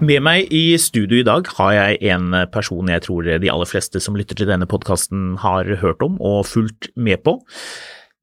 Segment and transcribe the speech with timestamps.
[0.00, 4.00] Med meg i studio i dag har jeg en person jeg tror de aller fleste
[4.00, 7.34] som lytter til denne podkasten har hørt om og fulgt med på.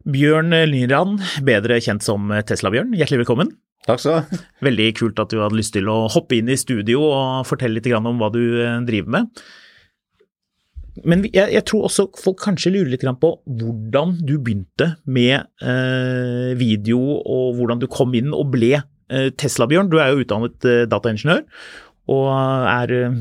[0.10, 3.54] Bjørn Lyran, bedre kjent som Tesla-Bjørn, hjertelig velkommen.
[3.86, 4.42] Takk skal du ha.
[4.68, 7.94] Veldig kult at du hadde lyst til å hoppe inn i studio og fortelle litt
[7.94, 9.46] om hva du eh, driver med.
[11.06, 16.58] Men jeg, jeg tror også folk kanskje lurer litt på hvordan du begynte med eh,
[16.58, 19.90] video, og hvordan du kom inn og ble Tesla-Bjørn.
[19.92, 21.44] Du er jo utdannet eh, dataingeniør
[22.12, 23.20] og er eh,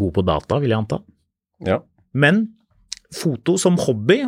[0.00, 1.00] god på data, vil jeg anta.
[1.66, 1.80] Ja.
[2.16, 2.46] Men
[3.10, 4.20] foto som hobby,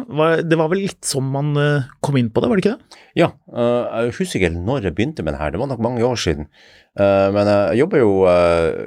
[0.43, 3.03] det var vel litt sånn man eh, kom inn på det, var det ikke det?
[3.21, 6.19] ja jeg husker ikke når jeg begynte med det her, det var nok mange år
[6.19, 6.49] siden.
[6.99, 8.13] Eh, men jeg jobber jo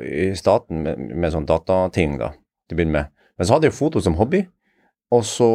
[0.06, 2.33] i staten med, med sånn datating, da,
[2.67, 3.13] til å begynne med.
[3.36, 4.44] Men så hadde jeg foto som hobby,
[5.16, 5.50] og så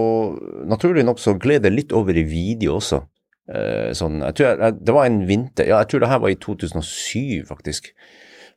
[0.69, 3.03] naturlig nok så gled det litt over i video også.
[3.49, 6.33] Eh, sånn, jeg tror jeg, det var en vinter, ja, jeg tror det her var
[6.33, 7.91] i 2007 faktisk.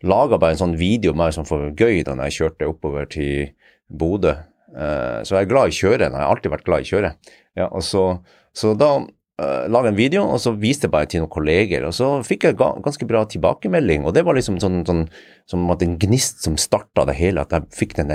[0.03, 3.53] Laga bare en sånn video mer sånn for gøy da jeg kjørte oppover til
[3.87, 4.35] Bodø.
[4.73, 6.09] Eh, så jeg er glad i kjøre.
[6.09, 7.11] Jeg har alltid vært glad i kjøre.
[7.57, 8.03] Ja, og så,
[8.57, 11.85] så da uh, laga jeg en video, og så viste jeg bare til noen kolleger.
[11.87, 15.05] Og så fikk jeg ga, ganske bra tilbakemelding, og det var liksom sånn, sånn
[15.49, 17.45] som at en gnist som starta det hele.
[17.45, 18.11] At jeg fikk den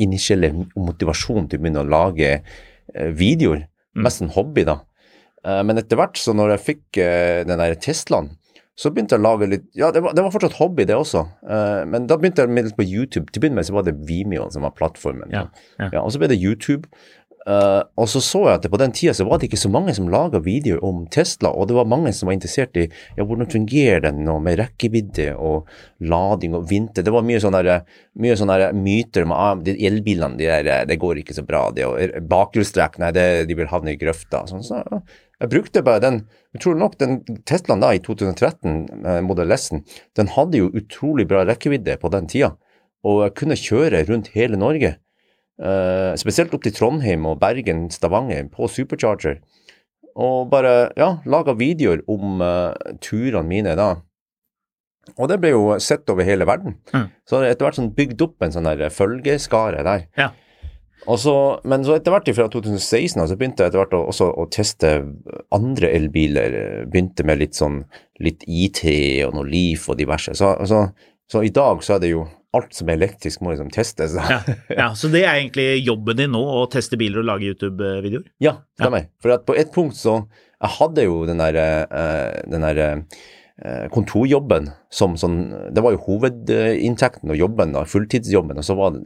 [0.00, 2.38] initielle motivasjonen til å begynne å lage
[2.92, 3.66] videoer.
[3.96, 4.82] Mest en hobby, da.
[5.42, 7.02] Uh, men etter hvert, så når jeg fikk
[7.48, 8.30] den der Teslaen,
[8.78, 11.26] så begynte jeg å lage litt Ja, det var, det var fortsatt hobby, det også.
[11.44, 13.28] Uh, men da begynte jeg med litt på YouTube.
[13.28, 15.28] Til å begynne med så var det Vimeo som var plattformen.
[15.34, 15.44] Ja,
[15.76, 15.90] ja.
[15.98, 16.88] Ja, og så ble det YouTube.
[17.42, 19.90] Uh, og så så jeg at på den tida så var det ikke så mange
[19.96, 23.50] som laga videoer om Tesla, og det var mange som var interessert i ja, hvordan
[23.50, 25.66] fungerer den og med rekkevidde og
[26.06, 27.02] lading og vinter.
[27.02, 27.80] Det var mye sånne,
[28.22, 31.64] mye sånne myter om ah, elbilene, de der, det går ikke så bra.
[31.74, 34.44] Det, og bakhjulstrekk, nei, det, de vil havne i grøfta.
[34.46, 34.84] Sånn, så
[35.42, 36.22] jeg brukte bare den
[36.62, 39.82] tror nok den Teslaen da i 2013, eh, Model S-en,
[40.16, 42.54] den hadde jo utrolig bra rekkevidde på den tida.
[43.02, 44.94] Og jeg kunne kjøre rundt hele Norge.
[45.62, 49.38] Eh, spesielt opp til Trondheim og Bergen, Stavanger, på supercharger.
[50.18, 53.94] Og bare ja, laga videoer om uh, turene mine da.
[55.16, 56.76] Og det ble jo sett over hele verden.
[56.92, 57.06] Mm.
[57.24, 60.04] Så jeg etter hvert sånn bygd opp en sånn der følgeskare der.
[60.18, 60.28] Ja.
[61.18, 61.34] Så,
[61.66, 64.92] men så etter hvert fra 2016 så begynte jeg etter hvert å, også å teste
[65.54, 66.84] andre elbiler.
[66.92, 67.80] Begynte med litt sånn
[68.22, 68.84] litt IT
[69.26, 70.36] og noe Leaf og diverse.
[70.38, 70.84] Så, så,
[71.30, 72.26] så i dag så er det jo
[72.56, 74.14] alt som er elektrisk må liksom testes.
[74.16, 78.26] Ja, ja, Så det er egentlig jobben din nå, å teste biler og lage YouTube-videoer?
[78.44, 79.08] Ja, stemmer.
[79.24, 80.22] For at på et punkt så
[80.62, 86.04] Jeg hadde jo den der, eh, den der eh, kontorjobben som sånn Det var jo
[86.06, 89.02] hovedinntekten og jobben, da, fulltidsjobben, og så var det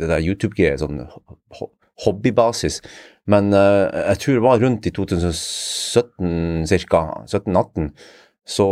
[0.00, 1.04] det der YouTube-greia sånn
[2.02, 2.80] hobbybasis.
[3.30, 7.02] Men eh, jeg tror det var rundt i 2017 ca.
[7.28, 7.92] 17-18
[8.46, 8.66] så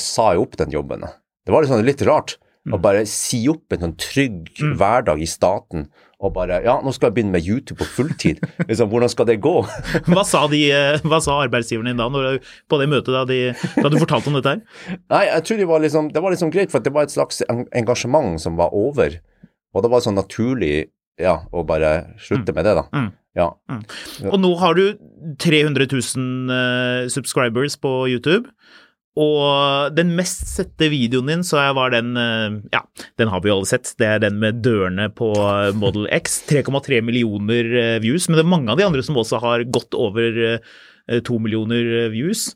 [0.00, 1.02] sa jeg opp den jobben.
[1.44, 2.38] Det var litt sånn litt rart
[2.70, 5.88] å bare si opp en sånn trygg hverdag i staten
[6.22, 8.38] og bare Ja, nå skal jeg begynne med YouTube på fulltid.
[8.68, 9.54] liksom, Hvordan skal det gå?
[10.06, 12.38] Hva sa, de, eh, hva sa arbeidsgiveren din da, når,
[12.70, 13.40] på det møtet da, de,
[13.74, 14.62] da du fortalte om dette her?
[15.12, 17.42] Nei, jeg tror det var liksom, det var liksom greit, for det var et slags
[17.50, 19.18] engasjement som var over.
[19.74, 22.86] Og det var sånn naturlig ja, å bare slutte med det, da.
[22.94, 23.10] Mm.
[23.38, 23.48] Ja.
[24.28, 24.84] Og nå har du
[25.40, 28.52] 300 000 uh, subscribers på YouTube.
[29.20, 32.80] Og den mest sette videoen din, så var den eh, Ja,
[33.20, 33.92] den har vi jo alle sett.
[34.00, 36.40] Det er den med dørene på eh, Model X.
[36.48, 38.28] 3,3 millioner eh, views.
[38.28, 40.58] Men det er mange av de andre som også har gått over
[41.26, 42.52] to millioner views.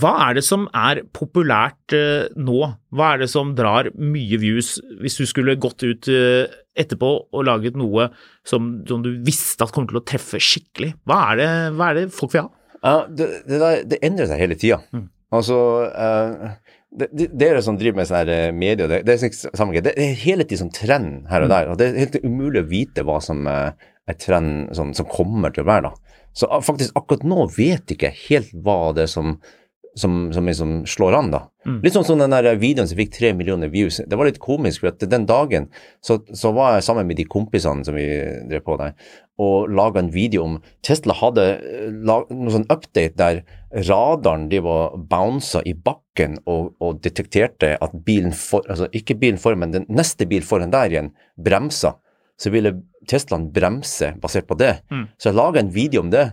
[0.00, 1.92] Hva er det som er populært
[2.40, 2.56] nå?
[2.96, 7.76] Hva er det som drar mye views, hvis du skulle gått ut etterpå og laget
[7.76, 8.08] noe
[8.48, 10.94] som, som du visste at kommer til å treffe skikkelig?
[11.08, 12.52] Hva er det, hva er det folk vil ha?
[12.80, 13.60] Ja, det, det,
[13.92, 14.80] det endrer seg hele tida.
[15.34, 15.58] Altså
[15.92, 16.48] uh,
[16.88, 19.74] det, Dere som driver med sånne eh, medier, det, det, er sånn.
[19.84, 21.70] Det er hele tiden sånn trend her og der.
[21.70, 23.76] og Det er helt umulig å vite hva som eh,
[24.08, 25.90] er trend som, som kommer til å være.
[25.90, 26.24] da.
[26.32, 29.36] Så ah, faktisk akkurat nå vet jeg ikke helt hva det er som
[29.98, 31.40] som, som liksom slår an, da.
[31.82, 33.98] Litt sånn som den der videoen som fikk tre millioner views.
[34.06, 35.68] Det var litt komisk, for at den dagen
[36.04, 38.06] så, så var jeg sammen med de kompisene som vi
[38.48, 38.94] drev på der,
[39.38, 41.44] og laga en video om Tesla hadde
[41.94, 43.42] noen noe sånn update der
[43.86, 49.38] radaren de var bounsa i bakken og, og detekterte at bilen for, altså ikke bilen
[49.38, 51.94] foran, men den neste bil foran der igjen bremsa.
[52.38, 54.80] Så ville Teslaen bremse basert på det.
[55.18, 56.32] Så jeg laga en video om det,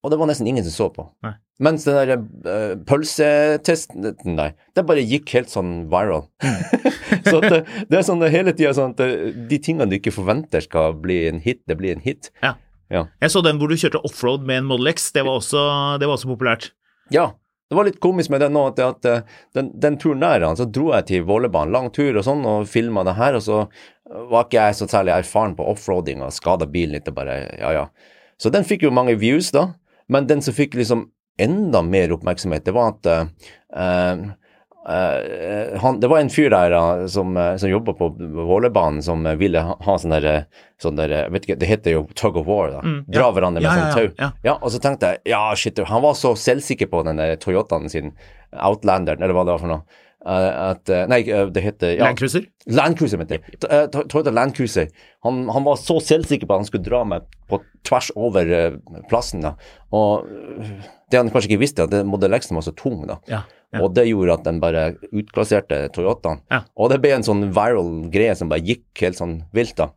[0.00, 1.04] og det var nesten ingen som så på.
[1.26, 1.34] Nei.
[1.60, 6.24] Mens den der uh, pølsetesten Nei, det bare gikk helt sånn viral.
[7.28, 10.64] så det, det er sånn hele tida sånn at det, de tingene du ikke forventer
[10.64, 12.32] skal bli en hit, det blir en hit.
[12.40, 12.56] Ja.
[12.90, 13.04] Ja.
[13.22, 15.60] Jeg så den hvor du kjørte offroad med en Model X, det var også,
[16.02, 16.72] det var også populært.
[17.14, 17.32] Ja.
[17.70, 19.20] Det var litt komisk med det nå, at, at eh,
[19.54, 23.04] den, den turen der, så dro jeg til Vålerbanen, lang tur og sånn, og filma
[23.06, 23.60] det her, og så
[24.32, 27.70] var ikke jeg så særlig erfaren på offroading og skada bilen litt og bare ja,
[27.76, 27.84] ja.
[28.42, 29.68] Så den fikk jo mange views, da,
[30.10, 31.08] men den som fikk liksom
[31.40, 33.10] enda mer oppmerksomhet, det var at
[33.72, 34.32] uh,
[34.88, 38.08] Uh, han, det var en fyr der uh, som, uh, som jobba på
[38.48, 40.46] Vålerbanen, som ville ha, ha sånn der,
[40.80, 42.80] sånn der vet ikke, Det heter jo tug of war, da.
[42.80, 43.34] Mm, Dra ja.
[43.36, 44.24] hverandre med Ja, sånn ja, tau.
[44.24, 44.54] ja, ja.
[44.56, 48.14] og så tenkte jeg ja, shit, han var så selvsikker på den der Toyotaen sin,
[48.56, 50.00] Outlanderen, eller hva det var for noe.
[50.26, 52.46] Eh, at, eh, nei, eh, det heter ja, Land Cruiser?
[52.68, 53.58] Landcruiser, mente jeg.
[53.60, 54.88] To- To- Toyota Landcruiser.
[55.24, 58.78] Han, han var så selvsikker på at han skulle dra meg på tvers over
[59.08, 59.40] plassen.
[59.42, 59.54] da.
[59.92, 60.26] Og
[61.10, 63.06] det han kanskje ikke visste, at det måtte X var så tung.
[63.08, 63.18] da.
[63.26, 63.42] Ja.
[63.72, 63.80] ja.
[63.82, 66.42] Og det gjorde at den bare utklasserte Toyotaen.
[66.50, 66.62] Ja.
[66.76, 69.76] Og det ble en sånn viral greie som bare gikk helt sånn vilt.
[69.80, 69.90] da.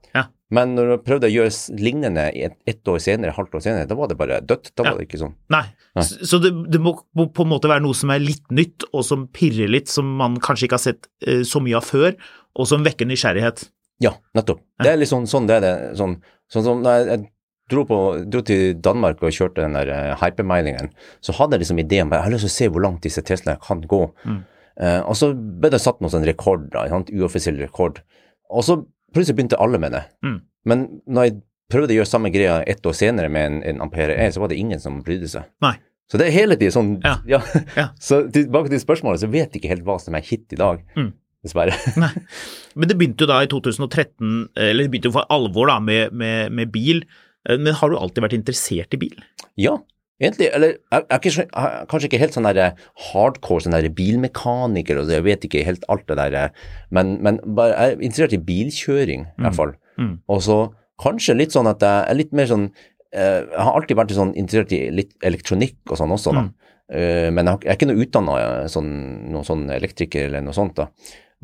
[0.52, 0.56] Ja.
[0.60, 3.96] Men når du prøvde å gjøre lignende ett et år senere, halvt år senere, da
[3.96, 4.72] var det bare dødt.
[4.76, 4.92] Da Ja.
[4.92, 5.34] var det ikke sånn.
[5.50, 5.64] Nei.
[5.96, 6.04] Nei.
[6.04, 9.28] Så det, det må på en måte være noe som er litt nytt, og som
[9.28, 12.14] pirrer litt, som man kanskje ikke har sett eh, så mye av før,
[12.56, 13.70] og som vekker nysgjerrighet.
[14.04, 14.60] Ja, nettopp.
[14.84, 15.76] Det er litt sånn, sånn det er det.
[15.98, 16.18] Sånn,
[16.52, 17.30] sånn som da jeg,
[17.72, 17.98] dro, på,
[18.30, 20.92] dro til Danmark og kjørte den der uh, hypermilingen,
[21.24, 23.24] så hadde jeg liksom ideen om jeg har lyst til å se hvor langt disse
[23.26, 24.02] Teslaene kan gå.
[24.82, 28.02] Eh, og så ble det satt noen sånn rekord, da, en uoffisiell rekord.
[28.50, 28.80] Og så
[29.14, 30.04] plutselig begynte alle med det.
[30.26, 30.38] Mm.
[30.70, 31.36] Men når jeg
[31.74, 34.52] prøvde å gjøre samme greia ett år senere med en, en Ampere E, så var
[34.52, 35.48] det ingen som brydde seg.
[35.64, 35.76] Nei.
[36.12, 37.16] Så det er hele tiden sånn Ja.
[37.34, 37.40] ja.
[37.78, 37.88] Ja.
[38.02, 40.84] Så tilbake til spørsmålet, så vet jeg ikke helt hva som er hit i dag.
[41.00, 41.12] Mm.
[41.44, 41.76] Dessverre.
[42.04, 42.12] Nei.
[42.80, 46.14] Men det begynte jo da i 2013, eller det begynte jo for alvor da, med,
[46.16, 47.04] med, med bil.
[47.50, 49.18] Eh, Men har du alltid vært interessert i bil?
[49.60, 49.78] Ja,
[50.22, 50.50] egentlig.
[50.54, 55.02] Eller jeg, jeg, jeg er kanskje ikke helt sånn der eh, hardcore sånn der bilmekaniker,
[55.02, 58.38] og jeg vet ikke helt alt det der, eh, men, men bare, jeg er interessert
[58.38, 59.76] i bilkjøring, i hvert fall.
[60.00, 60.16] Mm.
[60.32, 60.60] Og så
[61.02, 62.64] kanskje litt sånn at jeg er litt mer sånn
[63.14, 66.48] eh, Jeg har alltid vært sånn interessert i litt elektronikk og sånn også, da.
[66.48, 66.60] Mm.
[67.34, 68.34] Men jeg, er ikke noe utdanna
[68.70, 68.90] sånn,
[69.32, 70.90] noen sånn elektriker eller noe sånt, da.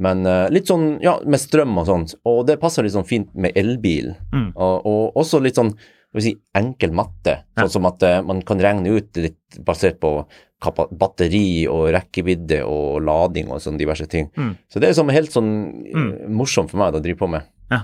[0.03, 2.13] Men litt sånn, ja, med strøm og sånt.
[2.29, 4.11] Og det passer litt sånn fint med elbil.
[4.35, 4.51] Mm.
[4.51, 5.71] Og, og også litt sånn
[6.17, 7.35] si, enkel matte.
[7.59, 10.13] Sånn som at eh, man kan regne ut litt basert på
[10.59, 14.27] batteri og rekkevidde og lading og sånne diverse ting.
[14.35, 14.57] Mm.
[14.67, 15.53] Så det er sånn, helt sånn
[15.87, 16.11] mm.
[16.35, 17.47] morsomt for meg å drive på med.
[17.69, 17.83] Ja.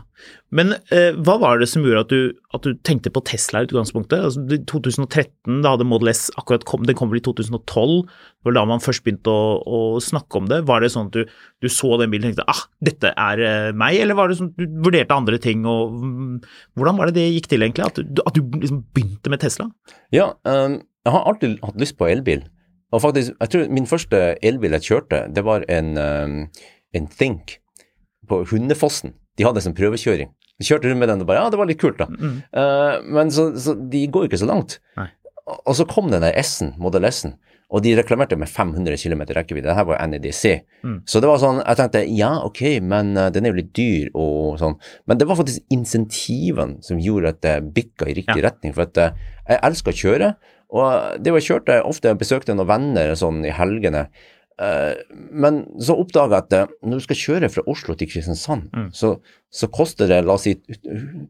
[0.55, 3.67] Men eh, hva var det som gjorde at du, at du tenkte på Tesla i
[3.67, 4.23] utgangspunktet?
[4.27, 8.57] Altså, 2013, da hadde Model S akkurat kom, den kom vel i 2012, det var
[8.57, 10.63] da man først begynte å, å snakke om det.
[10.65, 13.69] Var det sånn at du, du så den bilen og tenkte ah, dette er eh,
[13.77, 15.67] meg, eller var det sånn at du vurderte andre ting?
[15.69, 16.33] Og, mm,
[16.79, 19.69] hvordan var det det gikk til egentlig, at du, at du liksom begynte med Tesla?
[20.15, 22.47] Ja, um, jeg har alltid hatt lyst på elbil.
[22.95, 26.35] Og faktisk, jeg tror min første elbil jeg kjørte, det var en, ehm,
[26.95, 27.57] en Think
[28.29, 29.13] på Hundefossen.
[29.35, 30.31] De hadde en sånn prøvekjøring.
[30.61, 32.07] Jeg kjørte rundt med den og bare Ja, det var litt kult, da.
[32.07, 34.77] Eh, men så, så de går jo ikke så langt.
[34.95, 35.09] Nei.
[35.45, 37.35] Og, så kom den der S-en, Model S-en,
[37.69, 39.67] og de reklamerte med 500 km rekkevidde.
[39.67, 40.61] Det her var NEDC.
[40.85, 40.95] Mm.
[41.09, 44.09] Så det var sånn, jeg tenkte ja, ok, men eh, den er jo litt dyr
[44.15, 44.77] og sånn.
[45.09, 48.47] Men det var faktisk insentivene som gjorde at det bikka i riktig Ja.
[48.47, 48.73] retning.
[48.77, 49.11] For at eh,
[49.49, 50.31] jeg elsker å kjøre,
[50.69, 54.07] og det var kjørt jeg ofte, jeg besøkte noen venner sånn i helgene.
[54.57, 54.93] Eh,
[55.35, 58.89] men så oppdaga jeg at eh, når du skal kjøre fra Oslo til Kristiansand, Mm.
[58.95, 59.17] så,
[59.51, 60.53] så koster det la oss si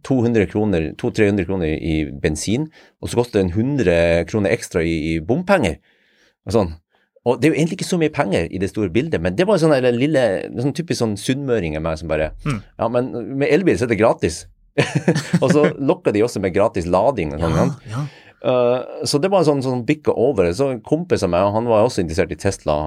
[0.06, 2.68] 200 kroner, 200-300 kroner i bensin,
[3.01, 5.77] og så koster det 100 kroner ekstra i, i bompenger.
[6.46, 6.74] Og sånn.
[7.25, 9.48] Og det er jo egentlig ikke så mye penger i det store bildet, men det
[9.50, 10.22] var sånn der lille,
[10.62, 12.60] sånn typisk sånn sunnmøring av meg som bare Mm.
[12.77, 13.10] Ja, men
[13.42, 14.44] med elbil så er det gratis.
[15.42, 17.56] og så lokker de også med gratis lading og sånn.
[17.56, 17.65] ja,
[17.96, 18.06] ja.
[18.45, 20.51] Eh, så det var en sånn, sånn bikka over.
[20.53, 22.77] Så en kompis av meg, han var også interessert i Tesla,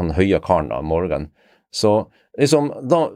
[0.00, 1.30] han høye karen da, Morgan.
[1.74, 2.04] Så
[2.38, 3.08] liksom, da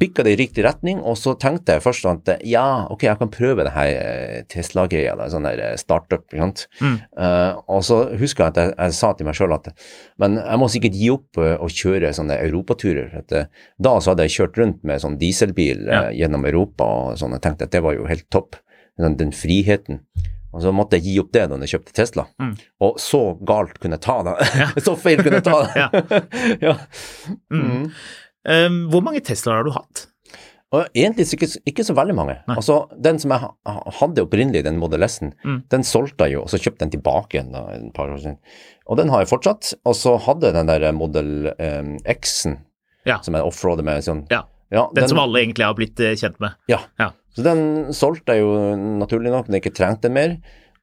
[0.00, 3.30] bikka det i riktig retning, og så tenkte jeg først at ja, ok, jeg kan
[3.32, 6.62] prøve det her eh, Tesla-greia, sånn der eh, startup, ikke sant.
[7.20, 9.68] Eh, og så husker jeg at jeg, jeg sa til meg sjøl at
[10.20, 13.12] men jeg må sikkert gi opp å kjøre sånne europaturer.
[13.36, 13.46] eh,
[13.76, 16.02] da så hadde jeg kjørt rundt med sånn dieselbil Ja.
[16.22, 18.56] gjennom Europa og sånn, jeg tenkte at det var jo helt topp.
[19.00, 20.02] Den, den friheten.
[20.52, 22.24] Og så måtte jeg gi opp det da jeg kjøpte Tesla.
[22.42, 22.54] Mm.
[22.86, 24.36] Og så galt kunne jeg ta det.
[24.86, 26.22] så feil kunne jeg ta det.
[26.66, 26.76] ja.
[27.54, 27.90] Mm.
[28.48, 30.06] um, hvor mange Teslaer har du hatt?
[30.70, 32.36] Og egentlig ikke, ikke så veldig mange.
[32.46, 32.54] Nei.
[32.54, 33.42] Altså, Den som jeg
[33.98, 35.62] hadde opprinnelig, den Model S-en, Mm.
[35.70, 38.36] den solgte jeg jo, og så kjøpte den tilbake igjen et par år siden.
[38.86, 39.72] Og den har jeg fortsatt.
[39.84, 42.60] Og så hadde jeg den der Model um, X-en,
[43.06, 43.18] Ja.
[43.24, 46.38] som jeg offroader med sånn Ja, ja, Den som alle egentlig har blitt uh, kjent
[46.38, 46.54] med.
[46.68, 46.78] Ja.
[47.00, 47.10] Ja.
[47.40, 48.52] Så den solgte jeg jo
[49.00, 50.36] naturlig nok når jeg ikke trengte mer.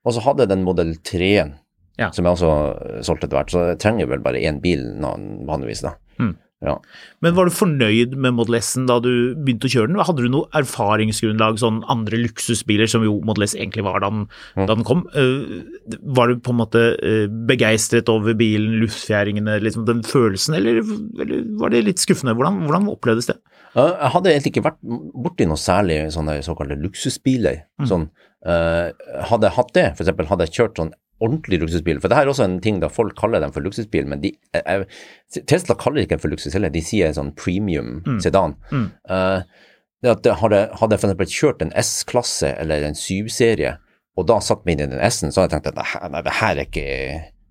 [0.08, 1.54] Og så hadde jeg den Model 3-en,
[2.00, 2.10] Ja.
[2.16, 2.50] som jeg også
[2.98, 3.52] eh, solgte etter hvert.
[3.54, 5.94] Så jeg trenger vel bare én bil vanligvis, da.
[6.18, 6.36] Mm.
[6.66, 6.74] Ja.
[7.22, 10.00] Men var du fornøyd med Model S-en da du begynte å kjøre den?
[10.02, 14.24] Hadde du noe erfaringsgrunnlag, sånn andre luksusbiler, som jo Model S egentlig var da den,
[14.56, 14.66] Mm.
[14.66, 15.04] da den kom?
[15.14, 15.62] Uh,
[16.02, 20.82] var du på en måte uh, begeistret over bilen, luftfjæringene, liksom den følelsen, eller,
[21.22, 22.34] eller var det litt skuffende?
[22.34, 23.38] Hvordan, hvordan opplevdes det?
[23.76, 24.80] Uh, Jeg hadde egentlig ikke vært
[25.26, 27.64] borti noe særlig sånne såkalte luksusbiler.
[27.90, 28.08] Sånn,
[28.48, 28.94] uh,
[29.32, 30.14] hadde jeg hatt det, f.eks.
[30.32, 30.94] hadde jeg kjørt sånn
[31.24, 34.06] ordentlig luksusbil, for det her er også en ting da folk kaller dem for luksusbil,
[34.06, 34.84] men de, jeg,
[35.50, 38.54] Tesla kaller ikke dem for luksus heller, de sier sånn premium sedan.
[39.10, 39.42] Uh,
[40.06, 41.34] det at hadde, hadde jeg f.eks.
[41.34, 43.80] kjørt en S-klasse eller en 7-serie,
[44.18, 46.36] og da satt meg inn i den S-en, så hadde jeg tenkt at nei, det
[46.38, 46.88] her er ikke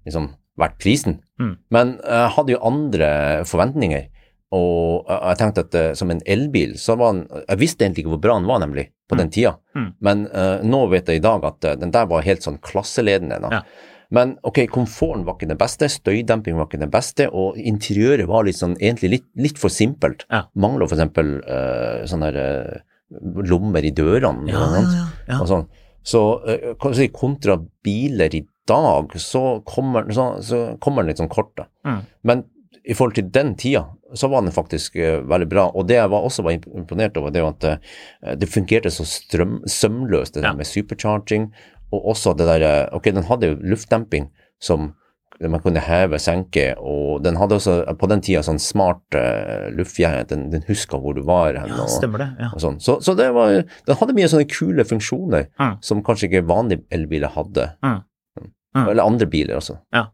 [0.06, 0.30] liksom
[0.60, 1.18] verdt prisen.
[1.42, 1.54] Mm.
[1.74, 3.08] Men jeg hadde jo andre
[3.50, 4.06] forventninger.
[4.54, 8.14] Og jeg tenkte at eh, som en elbil, så var den Jeg visste egentlig ikke
[8.14, 9.56] hvor bra den var, nemlig, på den tida.
[9.74, 9.88] Mm.
[10.06, 13.40] Men uh, nå vet jeg i dag at eh, den der var helt sånn klasseledende.
[13.42, 13.58] Da.
[13.58, 13.92] Ja.
[14.14, 18.46] Men ok, komforten var ikke den beste, støydemping var ikke den beste, og interiøret var
[18.46, 20.22] litt sånn, egentlig litt, litt for simpelt.
[20.30, 20.44] Ja.
[20.54, 24.46] Mangler eksempel eh, sånne der, eh, lommer i dørene.
[24.50, 25.40] Ja, og ja, ja.
[25.40, 25.66] Og sånn.
[26.06, 31.32] Så uh, si, kontra biler i dag, så kommer, så, så kommer den litt sånn
[31.32, 31.66] kort, da.
[31.86, 32.04] Mm.
[32.30, 32.44] Men
[32.86, 35.64] i forhold til den tida, så var den faktisk eh, veldig bra.
[35.74, 39.06] Og det jeg var også var imponert over, det var at eh, det fungerte så
[39.08, 41.48] strøm, sømløst, det der med supercharging,
[41.94, 44.30] og også det der eh, Ok, den hadde jo luftdemping
[44.62, 44.92] som
[45.36, 50.30] man kunne heve, senke, og den hadde også på den tida sånn smart uh, luftgjerde,
[50.30, 51.74] den, den huska hvor du var hen.
[51.76, 52.28] Ja, stemmer det.
[52.40, 52.48] Ja.
[52.62, 52.78] sånn.
[52.80, 53.52] Så, så det var,
[53.84, 55.74] den hadde mye sånne kule funksjoner Mm.
[55.84, 57.66] som kanskje ikke vanlige elbiler hadde.
[57.84, 57.98] Mm.
[58.40, 58.86] Mm.
[58.86, 59.76] Eller andre biler også.
[59.92, 60.06] Ja.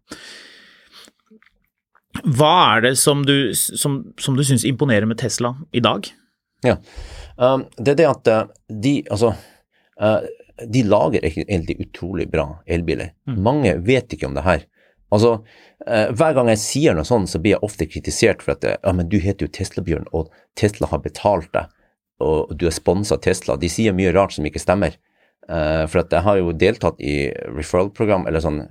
[2.21, 6.11] Hva er det som du, som, som du syns imponerer med Tesla i dag?
[6.66, 6.76] Ja.
[7.37, 9.33] Um, det er det at uh, de, altså,
[10.02, 10.21] uh,
[10.69, 13.14] de lager egentlig utrolig bra elbiler.
[13.26, 14.66] Mange vet ikke om det her.
[15.12, 15.38] Altså,
[15.88, 18.92] uh, hver gang jeg sier noe sånn, så blir jeg ofte kritisert for at ja,
[18.92, 21.73] men du heter jo Tesla-Bjørn, og Tesla har betalt deg,
[22.23, 23.57] og du er sponsa Tesla.
[23.59, 25.00] De sier mye rart som ikke stemmer.
[25.49, 27.16] Uh, for at jeg har jo deltatt i
[27.57, 28.62] referral-program, eller sånn,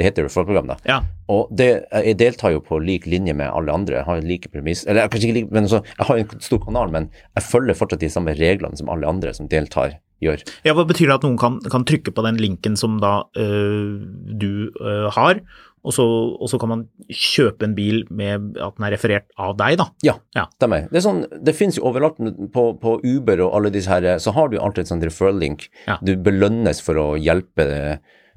[0.00, 0.78] det heter referral-program da.
[0.88, 0.98] Ja.
[1.30, 4.00] Og det, jeg deltar jo på lik linje med alle andre.
[4.00, 6.64] Jeg har en like premiss Eller kanskje ikke like, men så, jeg har en stor
[6.64, 10.42] kanal, men jeg følger fortsatt de samme reglene som alle andre som deltar, gjør.
[10.66, 14.00] Ja, Hva betyr det at noen kan, kan trykke på den linken som da øh,
[14.40, 15.40] du øh, har,
[15.80, 19.54] og så, og så kan man kjøpe en bil med at den er referert av
[19.56, 19.86] deg, da?
[20.04, 20.44] Ja, Ja.
[20.58, 20.84] stemmer.
[20.90, 22.20] Det, er sånn, det finnes jo overalt
[22.52, 25.70] på, på Uber og alle disse her, så har du alltid et sånt referral-link.
[25.88, 25.96] Ja.
[26.04, 27.64] Du belønnes for å hjelpe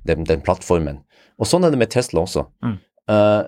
[0.07, 1.01] den, den plattformen.
[1.39, 2.45] Og sånn er det med Tesla også.
[2.63, 2.75] Mm.
[3.03, 3.43] Uh,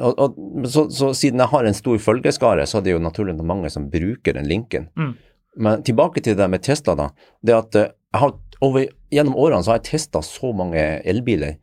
[0.00, 0.36] og, og,
[0.72, 3.72] så, så siden jeg har en stor følgeskare, så er det jo naturlig nok mange
[3.72, 4.88] som bruker den linken.
[4.96, 5.14] Mm.
[5.58, 7.08] Men tilbake til det med Tesla, da.
[7.44, 11.58] Det at eh, har over, gjennom årene så har jeg testa så mange elbiler,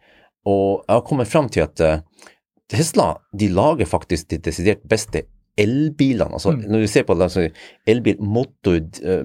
[0.46, 2.28] og jeg har kommet fram til at uh,
[2.70, 5.24] Tesla de lager faktisk de desidert beste
[5.58, 6.36] elbilene.
[6.36, 7.48] Altså, Når du ser på det, altså,
[7.88, 8.80] elbil, motor,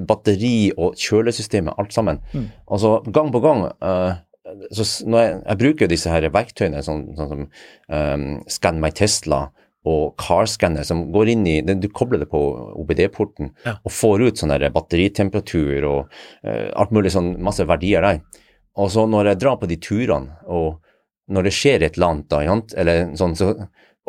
[0.06, 2.20] batteri og kjølesystemet, alt sammen.
[2.70, 4.20] Altså gang på gang eh,
[4.73, 9.49] så når jeg, jeg bruker disse her verktøyene, sånn, sånn som um, Scan My Tesla
[9.88, 12.40] og Carscanner, som går inn i Du kobler det på
[12.83, 13.78] OBD-porten Ja.
[13.80, 16.12] og får ut sånn batteritemperatur og
[16.45, 18.21] uh, alt mulig sånn masse verdier der.
[18.80, 20.80] Og så når jeg drar på de turene, og
[21.30, 22.42] når det skjer et eller annet, da,
[22.80, 23.54] eller sånn, så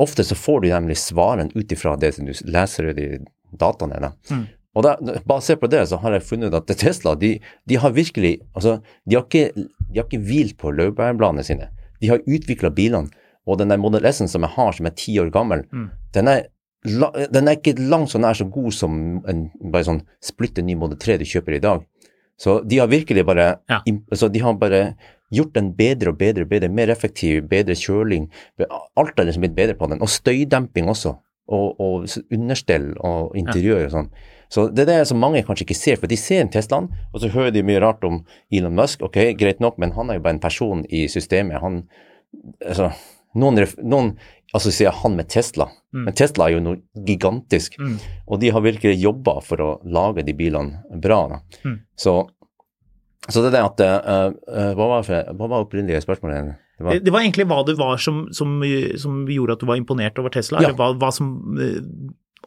[0.02, 3.08] ofte så får du nemlig svarene ut ifra det som du leser i
[3.52, 4.00] dataene.
[4.02, 4.12] Da.
[4.32, 4.46] Mm.
[4.76, 4.96] Og da,
[5.28, 7.34] basert på det så har jeg funnet at Tesla de,
[7.68, 8.78] de har virkelig altså,
[9.10, 9.52] de har ikke,
[9.92, 11.68] de har ikke hvilt på laurbærbladene sine.
[12.02, 13.12] De har utvikla bilene.
[13.50, 15.90] Og den der Model S-en som jeg har, som er ti år gammel, Mm.
[16.14, 16.44] den, er,
[17.34, 20.98] den er ikke langt så nær så god som en bare sånn splitter ny Model
[21.02, 21.84] 3 du kjøper i dag.
[22.40, 23.82] Så de har virkelig bare, Ja.
[24.12, 24.96] altså, de har bare
[25.32, 28.30] gjort den bedre og bedre, bedre, mer effektiv, bedre kjøling.
[28.98, 30.02] Alt er liksom blitt bedre på den.
[30.02, 31.18] Og støydemping også.
[31.52, 34.10] Og, og understell og interiør og sånn.
[34.52, 37.24] Så det er det som mange kanskje ikke ser, for de ser en Teslaen, og
[37.24, 38.20] så hører de mye rart om
[38.52, 39.04] Elon Musk.
[39.08, 41.62] Ok, greit nok, men han er jo bare en person i systemet.
[41.64, 41.86] Han,
[42.60, 42.90] altså,
[43.40, 44.12] noen, noen
[44.52, 46.02] assosierer han med Tesla, mm.
[46.04, 47.78] men Tesla er jo noe gigantisk.
[47.80, 47.96] Mm.
[48.28, 51.22] Og de har virkelig jobba for å lage de bilene bra.
[51.64, 51.78] Mm.
[51.96, 52.18] Så,
[53.30, 56.58] så, det er det at uh, uh, Hva var, for, hva var opprinnelige spørsmålet?
[56.82, 58.60] Det var, det var, egentlig hva det var som, som,
[59.00, 60.74] som, gjorde at du var imponert over Tesla, ja.
[60.74, 61.32] eller hva, hva som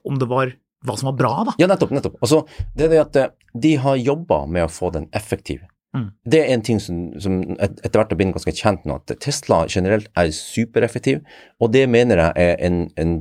[0.04, 0.52] Om det var
[0.84, 1.54] hva som var bra, da.
[1.60, 1.94] Ja, nettopp.
[1.96, 2.18] nettopp.
[2.20, 2.44] Altså,
[2.76, 5.64] det er det at eh, de har jobba med å få den effektiv.
[5.94, 6.08] Mm.
[6.26, 9.60] Det er en ting som, som etter hvert har blitt ganske kjent nå, at Tesla
[9.70, 11.20] generelt er supereffektiv.
[11.62, 13.12] Og det mener jeg er en, en,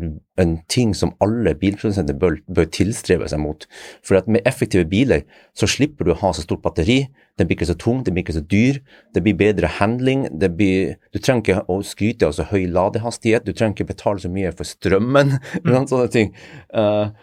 [0.41, 3.67] en ting som alle bilprodusenter bør, bør, tilstrebe seg mot.
[4.05, 5.21] For at med effektive biler
[5.57, 7.03] så slipper du å ha så stort batteri.
[7.37, 8.79] Den blir ikke så tung, den blir ikke så dyr.
[9.13, 10.25] Det blir bedre handling.
[10.41, 13.45] Blir, du trenger ikke å skryte av så høy ladehastighet.
[13.45, 15.37] Du trenger ikke betale så mye for strømmen.
[15.63, 15.85] Mm.
[15.87, 16.33] sånne ting.
[16.75, 17.13] Uh,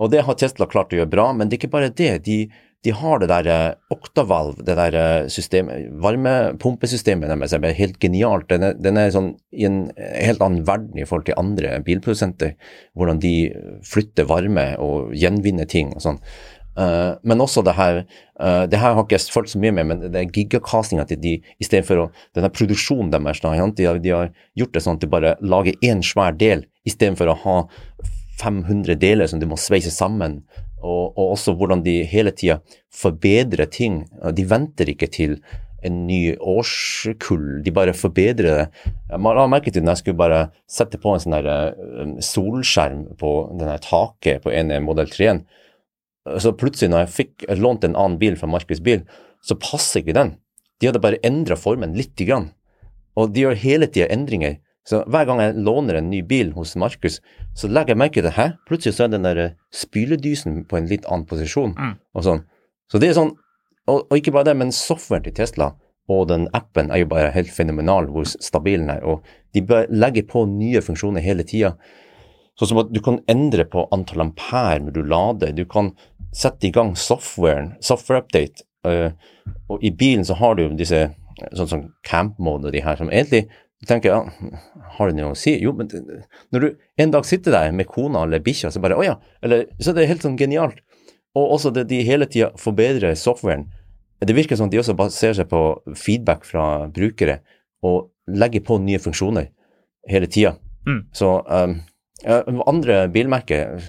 [0.00, 2.12] og det har Tesla klart å gjøre bra, men det er ikke bare det.
[2.24, 2.38] De,
[2.86, 8.48] de har det der oktavalv, det der uh, systemet, varmepumpesystemet deres er helt genialt.
[8.48, 12.54] Den er, den er sånn i en helt annen verden i forhold til andre bilprodusenter.
[12.96, 13.34] Hvordan de
[13.86, 16.22] flytter varme og gjenvinner ting og sånn.
[16.80, 17.96] Uh, men også det her
[18.38, 21.18] uh, Det her har ikke jeg fulgt så mye med, men det er gigacastinga til
[21.20, 22.06] de istedenfor
[22.38, 26.38] Denne produksjonen deres, de, de, har gjort det sånn at de bare lager én svær
[26.38, 27.56] del istedenfor å ha
[28.40, 30.40] 500 deler som du må sveise sammen,
[30.80, 32.60] og, og også hvordan de hele tida
[32.94, 34.04] forbedrer ting.
[34.34, 35.36] De venter ikke til
[35.86, 38.66] en ny årskull, de bare forbedrer det.
[39.08, 43.32] Jeg la merke til når jeg skulle bare sette på en sånn der solskjerm på
[43.54, 45.42] denne taket på en modell 3-en.
[46.40, 49.06] Så plutselig, når jeg fikk lånt en annen bil fra Markus Bil,
[49.40, 50.34] så passer ikke den.
[50.80, 52.50] De hadde bare endra formen lite grann.
[53.16, 56.72] Og de gjør hele tida endringer så hver gang jeg låner en ny bil hos
[56.80, 57.20] Markus,
[57.56, 60.88] så legger jeg merke til hæ, plutselig så er den der eh, spyledysen på en
[60.90, 61.76] litt annen posisjon.
[61.76, 61.94] Mm.
[62.16, 62.42] og sånn.
[62.90, 63.34] Så det er sånn,
[63.86, 65.72] og, og, ikke bare det, men softwaren til Tesla
[66.10, 69.04] og den appen er jo bare helt fenomenal hvor stabil den er.
[69.06, 69.22] Og
[69.54, 69.62] de
[69.94, 71.76] legger på nye funksjoner hele tida.
[72.58, 75.54] Sånn som at du kan endre på antall ampere når du lader.
[75.54, 75.92] Du kan
[76.34, 78.66] sette i gang softwaren, software update.
[78.86, 79.12] Uh,
[79.70, 81.06] og i bilen så har du disse
[81.56, 83.46] sånn som camp mode og de her, som egentlig
[83.80, 84.20] du tenker ja,
[84.98, 85.54] har det noe å si?
[85.62, 85.88] Jo, men
[86.52, 86.68] når du
[87.00, 90.04] en dag sitter der med kona eller bikkja, så bare å ja, eller så det
[90.04, 90.82] er helt sånn genialt.
[91.38, 93.68] Og også det de hele tida forbedrer softwaren.
[94.20, 95.62] Det virker som de også baserer seg på
[95.96, 97.38] feedback fra brukere
[97.86, 99.48] og legger på nye funksjoner
[100.10, 100.56] hele tida.
[100.84, 101.00] Mm.
[101.16, 101.78] Så um,
[102.68, 103.80] andre bilmerker,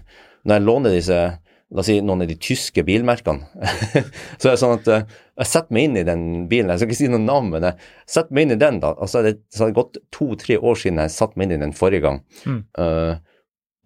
[0.46, 1.20] når jeg låner disse
[1.72, 3.48] la oss si noen av de tyske bilmerkene.
[4.40, 5.06] så er det sånn at uh,
[5.40, 7.92] jeg setter meg inn i den bilen, jeg skal ikke si noe navn, men jeg
[8.18, 8.82] setter meg inn i den.
[8.84, 11.64] da, altså det, Så har det gått to-tre år siden jeg satte meg inn i
[11.64, 12.20] den forrige gang.
[12.44, 12.60] Mm.
[12.76, 13.16] Uh,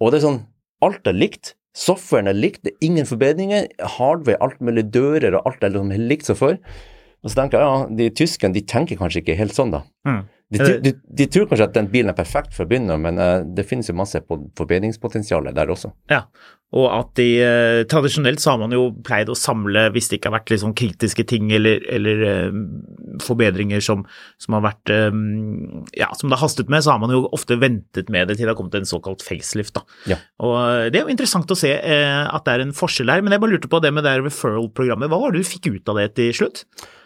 [0.02, 0.42] og det er sånn,
[0.84, 1.54] alt er likt.
[1.76, 3.68] Softwaren er likt, det er ingen forbedringer.
[3.96, 6.58] Hardware, alt mulig dører og alt er liksom likt som før.
[7.22, 9.84] Og så tenker jeg ja, de tyskerne de tenker kanskje ikke helt sånn, da.
[10.08, 10.24] Mm.
[10.46, 13.40] De, de, de, tror kanskje at den bilen er perfekt for å begynne, men uh,
[13.42, 15.90] det finnes jo masse forbedringspotensial der også.
[16.12, 16.20] Ja,
[16.76, 20.30] og at de uh, Tradisjonelt så har man jo pleid å samle, hvis det ikke
[20.30, 22.60] har vært liksom kritiske ting eller, eller uh,
[23.26, 24.04] forbedringer som,
[24.38, 27.58] som, har vært um, Ja, som det har hastet med, så har man jo ofte
[27.58, 29.74] ventet med det til det har kommet en såkalt facelift.
[29.80, 29.82] da.
[30.14, 30.20] Ja.
[30.46, 33.42] Og Det er jo interessant å se at det er en forskjell her, men jeg
[33.42, 35.10] bare lurte på det med det referral-programmet.
[35.10, 36.62] Hva var det du fikk ut av det til slutt?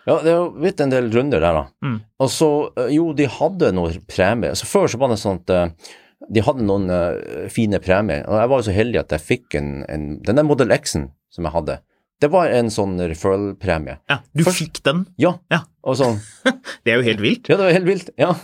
[0.09, 1.65] Ja, det har blitt en del runder der, da.
[1.85, 1.99] Mm.
[2.25, 4.57] Og så, eh, jo, de hadde noen premier.
[4.59, 5.93] Så Før så var det sånn at uh,
[6.31, 8.25] de hadde noen uh, fine premier.
[8.27, 11.11] Og jeg var jo så heldig at jeg fikk en, en Den der Model X-en
[11.31, 11.79] som jeg hadde,
[12.21, 14.01] det var en sånn referral-premie.
[14.11, 15.05] Ja, Du Først, fikk den?
[15.21, 15.39] Ja.
[15.53, 15.63] ja.
[15.87, 16.19] Og sånn.
[16.85, 17.49] det er jo helt vilt.
[17.49, 18.11] Ja, det var helt vilt.
[18.21, 18.35] ja.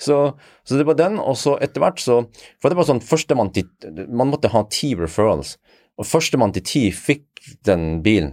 [0.00, 0.16] Så,
[0.64, 2.22] så, det var den, og så etter hvert så
[2.56, 3.66] For det var sånn førstemann til
[4.08, 5.58] Man måtte ha ti referrals,
[6.00, 7.26] og førstemann til ti fikk
[7.68, 8.32] den bilen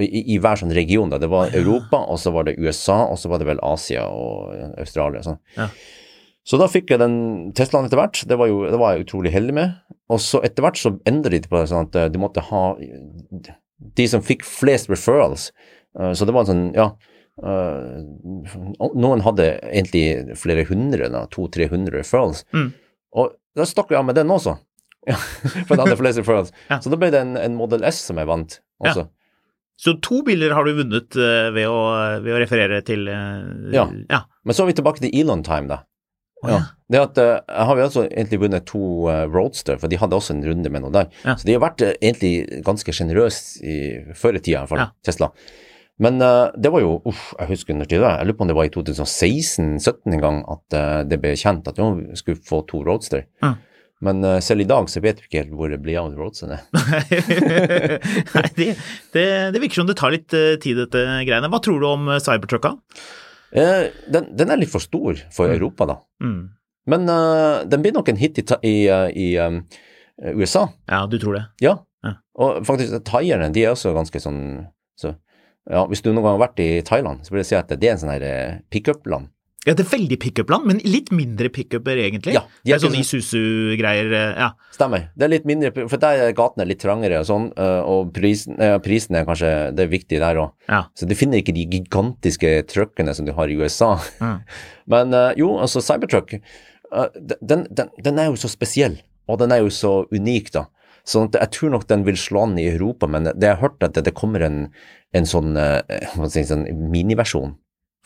[0.00, 1.10] i, i, hver sånn region.
[1.12, 4.06] da, Det var Europa, og så var det USA, og så var det vel Asia
[4.08, 5.22] og Australia.
[5.26, 5.40] Sånn.
[5.56, 5.68] Ja.
[6.46, 7.18] Så da fikk jeg den
[7.58, 8.22] Teslaen etter hvert.
[8.28, 9.74] Det var, jo, det var jeg utrolig heldig med.
[10.14, 12.62] Og så etter hvert så endret de på det sånn at eh, de måtte ha
[13.76, 15.50] de som fikk flest referrals.
[15.98, 16.92] Uh, så det var en sånn, ja
[17.36, 22.46] Noen hadde egentlig flere hundre, da, to-tre-hundre referrals.
[22.56, 22.70] Mm.
[23.20, 24.56] Og da stakk jeg av med den også.
[25.66, 26.54] for den hadde flest referrals.
[26.70, 26.80] Ja.
[26.80, 29.04] Så da ble det en, en Model S som jeg vant også.
[29.04, 29.10] Ja.
[29.76, 31.82] Så to biler har du vunnet uh, ved, å,
[32.24, 33.84] ved, å, referere til uh, ja.
[34.08, 34.22] ja.
[34.46, 35.82] Men så er vi tilbake til Elon Time, da.
[36.44, 36.62] Oh, ja.
[36.92, 38.80] Det at uh, har vi altså egentlig vunnet to
[39.32, 41.12] Roadster, for de hadde også en runde med noe der.
[41.26, 41.36] Ja.
[41.36, 43.76] Så de har vært egentlig ganske sjenerøse
[44.16, 45.32] før i tida, i hvert fall, Tesla.
[46.02, 48.50] Men eh, det var jo uff, jeg husker når det var, jeg lurer på om
[48.50, 52.62] det var i 2016-2017 en gang at eh, det ble kjent at vi skulle få
[52.68, 53.24] to Roadster.
[53.44, 53.54] Ja.
[54.04, 56.58] Men uh, selv i dag så vet vi ikke helt hvor det blir av Roadsterne.
[58.36, 58.68] Nei, det,
[59.14, 61.50] det, det virker som det tar litt uh, tid, dette greiene.
[61.52, 62.76] Hva tror du om uh, Cybertrucka?
[63.56, 65.94] Den, den er litt for stor for Europa, da.
[66.20, 66.40] Mm.
[66.92, 67.06] Men
[67.70, 68.74] den blir nok en hit i, i,
[69.16, 69.62] i um,
[70.36, 70.66] USA.
[70.90, 71.44] Ja, du tror det?
[71.64, 71.78] Ja.
[72.04, 72.12] Ja.
[72.42, 74.42] Og faktisk, thaierne, de er også ganske sånn
[74.98, 75.14] så,
[75.70, 77.88] ja, Hvis du noen gang har vært i Thailand, så vil jeg si at det
[77.88, 79.32] er en sånn pickup-land.
[79.66, 82.36] Ja, det er veldig pickup-land, men litt mindre pickuper, egentlig.
[82.36, 84.50] Ja, de det er er sånn Isuzu-greier, eh, ja.
[84.76, 85.08] Stemmer.
[85.18, 88.60] Det er litt mindre, for der er gatene litt trangere og sånn, eh, og prisen,
[88.62, 90.52] eh, prisen er kanskje det er viktig der òg.
[90.68, 90.84] ja.
[90.94, 93.96] Så du finner ikke de gigantiske truckene som du har i USA.
[94.20, 94.40] Mm.
[94.86, 96.38] Men jo, altså Cybertruck,
[97.42, 100.68] den, den, den er jo så spesiell, og den er jo så unik, da.
[101.04, 103.82] Så jeg tror nok den vil slå an i Europa, men det jeg har hørt
[103.82, 104.72] at det, kommer en,
[105.14, 105.54] en sånn,
[106.30, 107.54] sånn miniversjon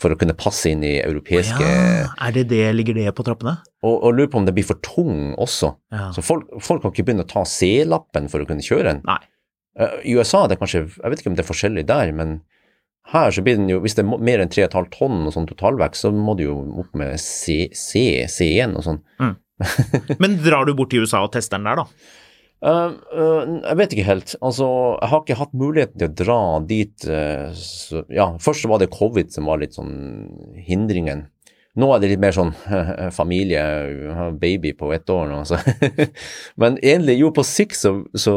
[0.00, 2.06] for å kunne passe inn i europeiske ja.
[2.24, 3.58] Er det det, ligger det på trappene?
[3.84, 5.72] og, og lurer på om det blir for tung også.
[5.92, 6.10] Ja.
[6.16, 9.02] Så folk, folk kan ikke begynne å ta C-lappen for å kunne kjøre den.
[9.08, 9.20] Nei.
[9.80, 12.40] Eh, I USA det er kanskje, jeg vet ikke om det er forskjellig der, men
[13.10, 15.98] her så blir den jo, hvis det er mer enn 3,5 tonn og sånn totalvekt,
[15.98, 19.00] så må du jo opp med C, C, C1 og sånn.
[20.22, 22.19] Men drar du bort til USA og tester den der, da?
[22.60, 24.34] Eh, uh, jeg vet ikke helt.
[24.44, 24.66] Altså,
[25.00, 27.06] jeg har ikke hatt muligheten til å dra dit.
[27.08, 29.94] Uh, så, ja, først var det covid som var litt sånn
[30.68, 31.26] hindringen.
[31.80, 32.50] Nå er det litt mer sånn
[33.18, 33.62] familie,
[34.42, 35.60] baby på ett år nå, så
[36.60, 38.34] Men egentlig, jo, på sikt så, så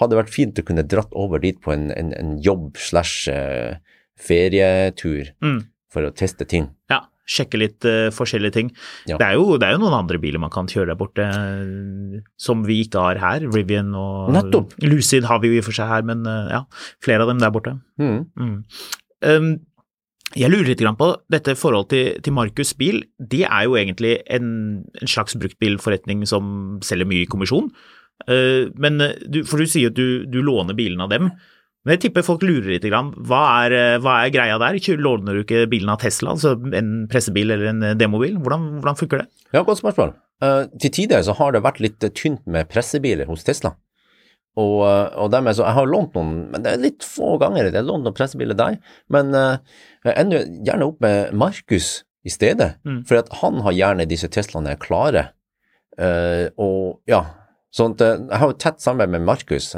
[0.00, 3.28] hadde det vært fint å kunne dratt over dit på en, en, en jobb slash
[3.30, 3.76] eh,
[4.20, 5.60] ferietur Mm.
[5.92, 6.70] for å teste ting.
[6.90, 8.70] Ja, sjekke litt uh, forskjellige ting.
[9.08, 9.16] Ja.
[9.20, 12.20] Det, er jo, det er jo noen andre biler man kan kjøre der borte uh,
[12.40, 13.46] som vi ikke har her.
[13.54, 14.74] Rivian og Nettopp.
[14.82, 16.64] Lucid har vi jo i og for seg her, men uh, ja,
[17.04, 17.76] flere av dem der borte.
[18.02, 18.24] Mm.
[18.40, 18.56] Mm.
[19.30, 19.52] Um,
[20.38, 23.00] jeg lurer litt grann på dette forholdet til, til Markus bil.
[23.18, 24.50] Det er jo egentlig en,
[25.00, 27.66] en slags bruktbilforretning som selger mye i kommisjon.
[28.30, 31.32] Men du, for du sier at du, du låner bilene av dem.
[31.84, 32.84] Men jeg tipper folk lurer litt.
[32.90, 33.12] Grann.
[33.28, 34.76] Hva, er, eh, hva er greia der?
[35.00, 38.36] Låner du ikke bilen av Tesla, altså en pressebil eller en eh, demobil?
[38.40, 39.28] Hvordan, hvordan funker det?
[39.54, 40.12] Ja, godt spørsmål.
[40.44, 43.74] Eh, til tider så har det vært litt tynt med pressebiler hos Tesla.
[44.60, 47.70] Og, og dermed så, Jeg har lånt noen, men det er litt få ganger.
[47.70, 48.80] Jeg har lånt noen pressebiler der.
[49.08, 49.62] Men uh,
[50.04, 52.74] jeg ender gjerne opp med Markus i stedet.
[52.84, 52.98] Mm.
[53.08, 55.30] For han har gjerne disse Teslaene klare.
[56.00, 57.22] Og ja,
[57.72, 59.70] sånn at jeg har jo tett samarbeid med Markus.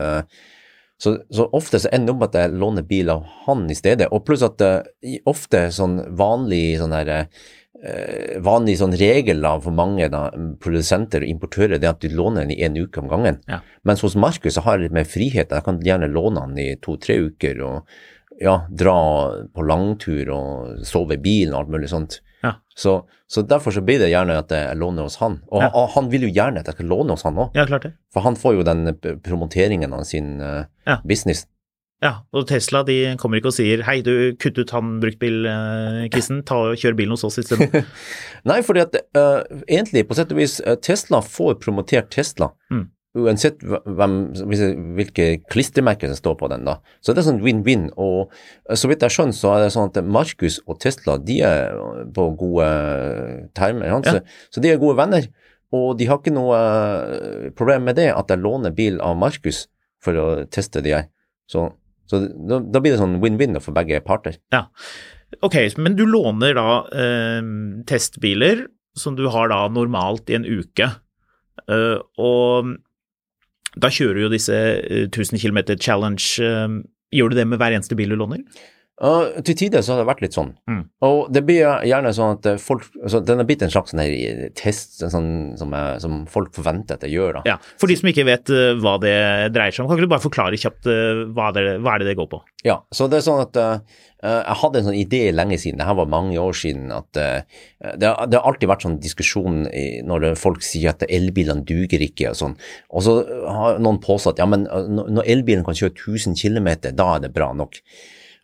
[1.02, 4.06] Så, så ofte så ender det opp at jeg låner bil av han i stedet.
[4.14, 4.84] Og pluss at uh,
[5.26, 7.10] ofte sånn vanlig sånn der
[7.82, 10.28] uh, vanlig sånn regel for mange da,
[10.62, 13.40] produsenter og importører, det er at du låner den i en uke om gangen.
[13.50, 13.58] Ja.
[13.88, 15.50] Mens hos Markus så har jeg litt mer frihet.
[15.50, 17.96] Jeg kan gjerne låne den i to-tre uker og
[18.42, 18.94] ja, dra
[19.54, 22.20] på langtur og sove i bilen og alt mulig sånt.
[22.42, 22.56] Ja.
[22.74, 22.94] Så,
[23.30, 25.40] så derfor så blir det gjerne at jeg låner hos han.
[25.50, 25.68] Og Ja.
[25.74, 27.52] han, han vil jo gjerne at jeg skal låne hos han òg,
[28.14, 31.00] for han får jo den promoteringen av sin eh, Ja.
[31.06, 31.46] business.
[32.02, 36.56] Ja, og Tesla de kommer ikke og sier hei, du kutt ut han bruktbilkissen, ta
[36.72, 37.84] og kjør bilen hos oss isteden.
[38.50, 42.50] Nei, fordi at uh, egentlig, på sett og vis, eh, Tesla får promotert Tesla.
[42.74, 42.88] Mm.
[43.22, 44.16] Uansett hvem,
[44.96, 46.66] hvilke klistremerker som står på den.
[46.66, 46.78] da.
[47.04, 47.90] Så det er sånn win-win.
[48.00, 51.38] Og eh, så vidt jeg skjønner, så er det sånn at Markus og Tesla de
[51.46, 51.78] er
[52.16, 52.72] på gode
[53.54, 53.92] termer.
[53.92, 54.00] Ja.
[54.02, 55.30] Så, så de er gode venner.
[55.76, 56.58] Og de har ikke noe
[57.56, 59.68] problem med det, at jeg låner bil av Markus
[60.02, 61.08] for å teste de her.
[61.50, 61.68] Så,
[62.10, 64.38] så da, da blir det sånn win-win for begge parter.
[64.54, 64.66] Ja.
[65.42, 67.40] Ok, men du låner da eh,
[67.88, 68.66] testbiler
[68.98, 70.90] som du har da normalt i en uke,
[71.70, 72.72] Eh, og
[73.78, 76.24] da kjører du jo disse eh, 1000 km challenge.
[76.42, 76.78] eh,
[77.12, 78.42] gjør du det med hver eneste bil du låner?
[79.02, 80.52] Uh, til tider så har det vært litt sånn.
[80.70, 80.82] Mm.
[81.02, 84.02] Og det blir gjerne sånn at folk altså Den har blitt en slags sånn
[84.54, 85.26] test sånn,
[85.58, 87.40] som, er, som folk forventer at jeg gjør.
[87.40, 87.42] da.
[87.50, 89.16] Ja, For de som ikke vet uh, hva det
[89.56, 92.12] dreier seg om, kan ikke du bare forklare kjapt uh, hva, det, hva er det
[92.12, 92.40] det går på?
[92.62, 93.56] Ja, så det er sånn at
[94.22, 98.06] Jeg hadde en sånn idé lenge siden, det her var mange år siden, at det,
[98.06, 102.30] har- det har alltid vært sånn diskusjon i, når folk sier at elbilene duger ikke
[102.30, 102.54] og sånn.
[102.94, 103.16] Og så
[103.50, 107.50] har noen påstått ja, men når elbilen kan kjøre 1000 km, da er det bra
[107.58, 107.82] nok.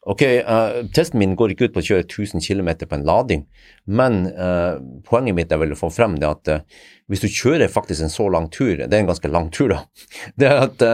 [0.09, 3.43] Ok, uh, testen min går ikke ut på å kjøre 1000 km på en lading,
[3.85, 8.07] men uh, poenget mitt jeg vil få frem det at uh, hvis du kjører faktisk
[8.07, 9.83] en så lang tur, det er en ganske lang tur da,
[10.41, 10.87] det er at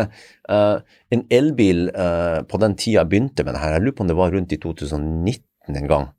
[1.14, 1.86] en elbil
[2.50, 4.52] på den tida jeg begynte med det her, jeg lurer på om det var rundt
[4.52, 6.10] i 2019 en gang,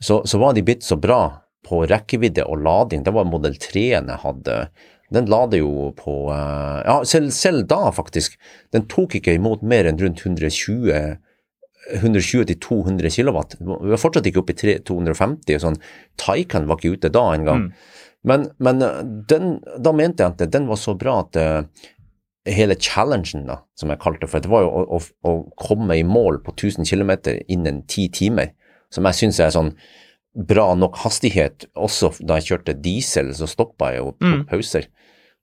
[0.00, 1.20] så, så var de blitt så bra
[1.66, 4.56] på rekkevidde og lading, det var modell 3-en jeg hadde,
[5.14, 8.38] den lader jo på, ja selv, selv da faktisk,
[8.74, 11.18] den tok ikke imot mer enn rundt 120
[11.94, 13.56] 120-200 kilowatt.
[13.60, 15.78] Vi var fortsatt ikke oppe i 250, og sånn.
[16.20, 17.68] Taycan var ikke ute da engang.
[17.68, 17.92] Mm.
[18.26, 18.82] Men, men
[19.30, 21.84] den, da mente jeg at den var så bra at uh,
[22.50, 25.98] hele challengen, da, som jeg kalte det for, det var jo å, å, å komme
[25.98, 27.14] i mål på 1000 km
[27.46, 28.52] innen ti timer,
[28.90, 29.72] som jeg syns er sånn
[30.36, 31.68] bra nok hastighet.
[31.78, 34.46] Også da jeg kjørte diesel, så stoppa jeg jo på mm.
[34.50, 34.90] pauser.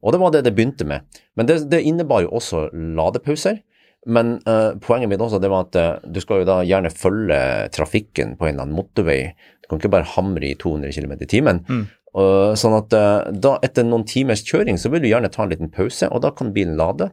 [0.04, 1.08] Og det var det det begynte med.
[1.40, 3.62] Men det, det innebar jo også ladepauser.
[4.06, 7.40] Men uh, poenget mitt også det var at uh, du skal jo da gjerne følge
[7.76, 9.34] trafikken på en eller annen motorvei.
[9.64, 11.64] Du kan ikke bare hamre i 200 km i timen.
[11.70, 11.86] Mm.
[12.14, 12.94] Uh, sånn at
[13.42, 16.34] da etter noen timers kjøring så vil du gjerne ta en liten pause, og da
[16.36, 17.10] kan bilen lade.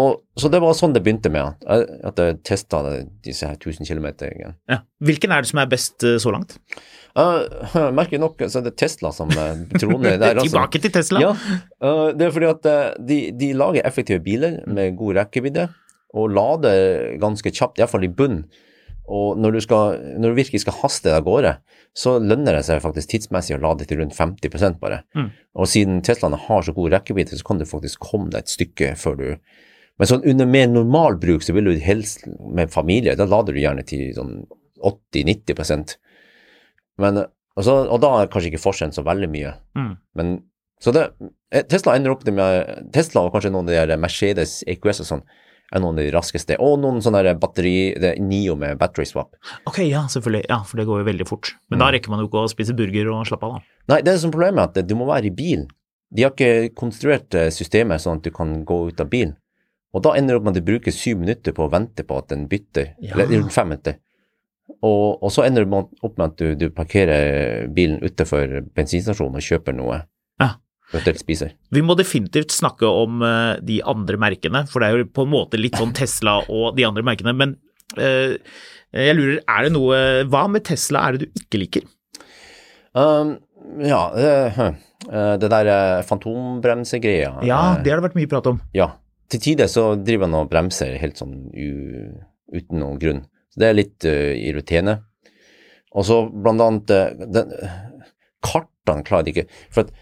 [0.00, 2.80] Og, så det var sånn det begynte med, at jeg testa
[3.24, 4.08] disse her 1000 km.
[4.70, 4.78] Ja.
[5.04, 6.56] Hvilken er det som er best så langt?
[7.12, 10.30] Uh, merkelig nok så er det Tesla som uh, troner der.
[10.40, 10.46] Altså.
[10.46, 11.20] Tilbake til Tesla?
[11.20, 11.32] Ja,
[11.84, 12.68] uh, det er fordi at
[13.04, 15.66] de, de, lager effektive biler med god rekkevidde
[16.16, 18.46] og lader ganske kjapt, iallfall i bunnen.
[19.12, 21.52] Og når du, skal, når du virkelig skal haste deg av gårde,
[21.96, 25.02] så lønner det seg faktisk tidsmessig å lade til rundt 50 bare.
[25.18, 25.28] Mm.
[25.58, 28.92] Og siden Teslaene har så god rekkevidde, så kan du faktisk komme deg et stykke
[29.00, 29.26] før du
[30.02, 33.60] Men sånn under mer normal bruk, så vil du helst med familie, da lader du
[33.62, 34.40] gjerne til sånn
[34.82, 35.94] 80-90
[36.98, 39.52] Men og, så, og da er kanskje ikke forskjellen så veldig mye.
[39.78, 39.92] Mm.
[40.18, 40.32] Men,
[40.82, 41.04] så det,
[41.52, 45.10] eh, Tesla ender opp med Tesla og kanskje noen av de der Mercedes EQS og
[45.10, 45.24] sånn
[45.72, 46.56] er noen av de raskeste.
[46.64, 49.36] Og noen sånne der batteri, det er Nio med battery swap.
[49.68, 50.48] Ok, ja, selvfølgelig.
[50.50, 51.54] Ja, for det går jo veldig fort.
[51.70, 51.84] Men mm.
[51.84, 53.78] da rekker man jo ikke å spise burger og slappe av, da.
[53.94, 55.68] Nei, det som problemet er at du må være i bilen.
[56.12, 59.36] De har ikke konstruert eh, systemet sånn at du kan gå ut av bilen.
[59.92, 62.16] Og da ender det opp med at du bruker syv minutter på å vente på
[62.20, 62.94] at den bytter.
[63.04, 63.16] Ja.
[63.16, 63.98] Eller fem minutter.
[64.80, 69.44] Og, og, så ender det opp med at du, du parkerer bilen utenfor bensinstasjonen og
[69.44, 70.02] kjøper noe.
[70.42, 70.54] Ja.
[71.72, 75.32] Vi må definitivt snakke om uh, de andre merkene, for det er jo på en
[75.32, 77.32] måte litt sånn Tesla og de andre merkene.
[77.36, 77.54] Men
[77.96, 78.34] uh,
[78.92, 81.86] jeg lurer, er det noe Hva med Tesla er det du ikke liker?
[82.92, 83.38] Um,
[83.80, 84.74] ja, uh,
[85.40, 85.72] det der
[86.08, 87.38] fantombremsegreia.
[87.48, 88.60] Ja, det har det vært mye prat om.
[88.76, 88.92] Ja.
[89.30, 93.22] Til tider så driver han og bremser helt sånn uten noen grunn.
[93.52, 94.98] Så det er litt uh, irriterende.
[95.92, 97.52] Og så blant annet uh, den,
[98.42, 99.60] Kartene klarer de ikke.
[99.70, 99.92] For at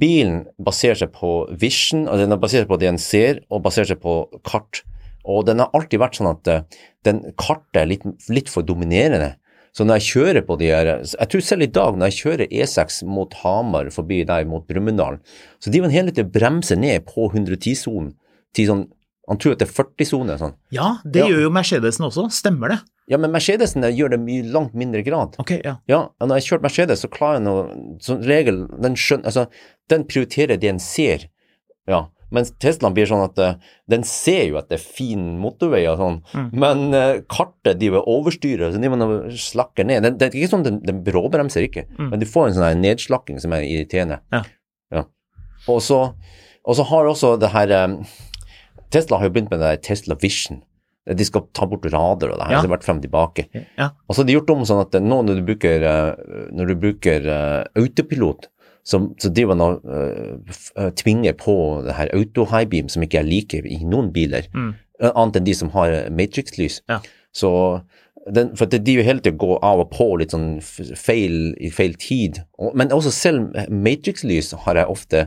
[0.00, 3.92] bilen baserer seg på vision, og den er basert på det en ser, og baserer
[3.92, 4.16] seg på
[4.48, 4.82] kart.
[5.24, 9.34] Og den har alltid vært sånn at uh, den kartet er litt, litt, for dominerende.
[9.74, 12.52] Så når jeg kjører på de her Jeg tror selv i dag, når jeg kjører
[12.62, 15.18] E6 mot Hamar, forbi der mot Brumunddal,
[15.58, 18.12] så driver han hele tiden bremser ned på 110-sonen
[18.54, 18.86] til sånn
[19.24, 20.34] han tror at det er 40-sone.
[20.40, 20.56] Sånn.
[20.74, 21.28] Ja, det ja.
[21.32, 22.80] gjør jo Mercedesen også, stemmer det?
[23.08, 25.38] Ja, men Mercedesen gjør det mye langt mindre grad.
[25.40, 25.78] Ok, ja.
[25.88, 27.62] ja og når jeg kjørt Mercedes, så klarer jeg noe
[28.04, 29.46] Som regel, den skjønner Altså,
[29.92, 31.28] den prioriterer det en ser.
[31.88, 32.06] Ja.
[32.34, 36.00] Mens Teslaen blir sånn at uh, den ser jo at det er fin motorvei og
[36.00, 36.46] sånn, mm.
[36.58, 40.02] men uh, kartet de vil overstyre, så de må slakke ned.
[40.02, 42.08] Det, det, er ikke sånn den, den bråbremser ikke, mm.
[42.10, 44.18] men du får en sånn nedslakking som er irriterende.
[44.34, 44.42] Ja.
[44.96, 45.04] ja.
[45.68, 46.00] Og, så,
[46.64, 48.00] og så har også det her um,
[48.92, 50.62] Tesla har jo begynt med det der Tesla Vision.
[51.04, 52.54] De skal ta bort rader og det her.
[52.54, 52.60] Ja.
[52.62, 53.46] Det har vært frem og tilbake.
[53.76, 53.90] Ja.
[54.08, 56.74] Og så har de gjort om sånn at nå når du bruker, eh, når du
[56.86, 58.48] bruker uh, autopilot,
[58.84, 63.20] så, så driver man og uh, tvinger på det her auto high beam, som ikke
[63.20, 64.72] er like i noen biler, mm.
[65.12, 66.80] annet enn de som har matrix-lys.
[66.88, 67.00] Ja.
[67.36, 67.52] Så
[68.32, 71.96] den, for de vil hele tiden gå av og på litt sånn feil i feil
[72.00, 72.40] tid.
[72.76, 75.26] Men også selv matrix-lys har jeg ofte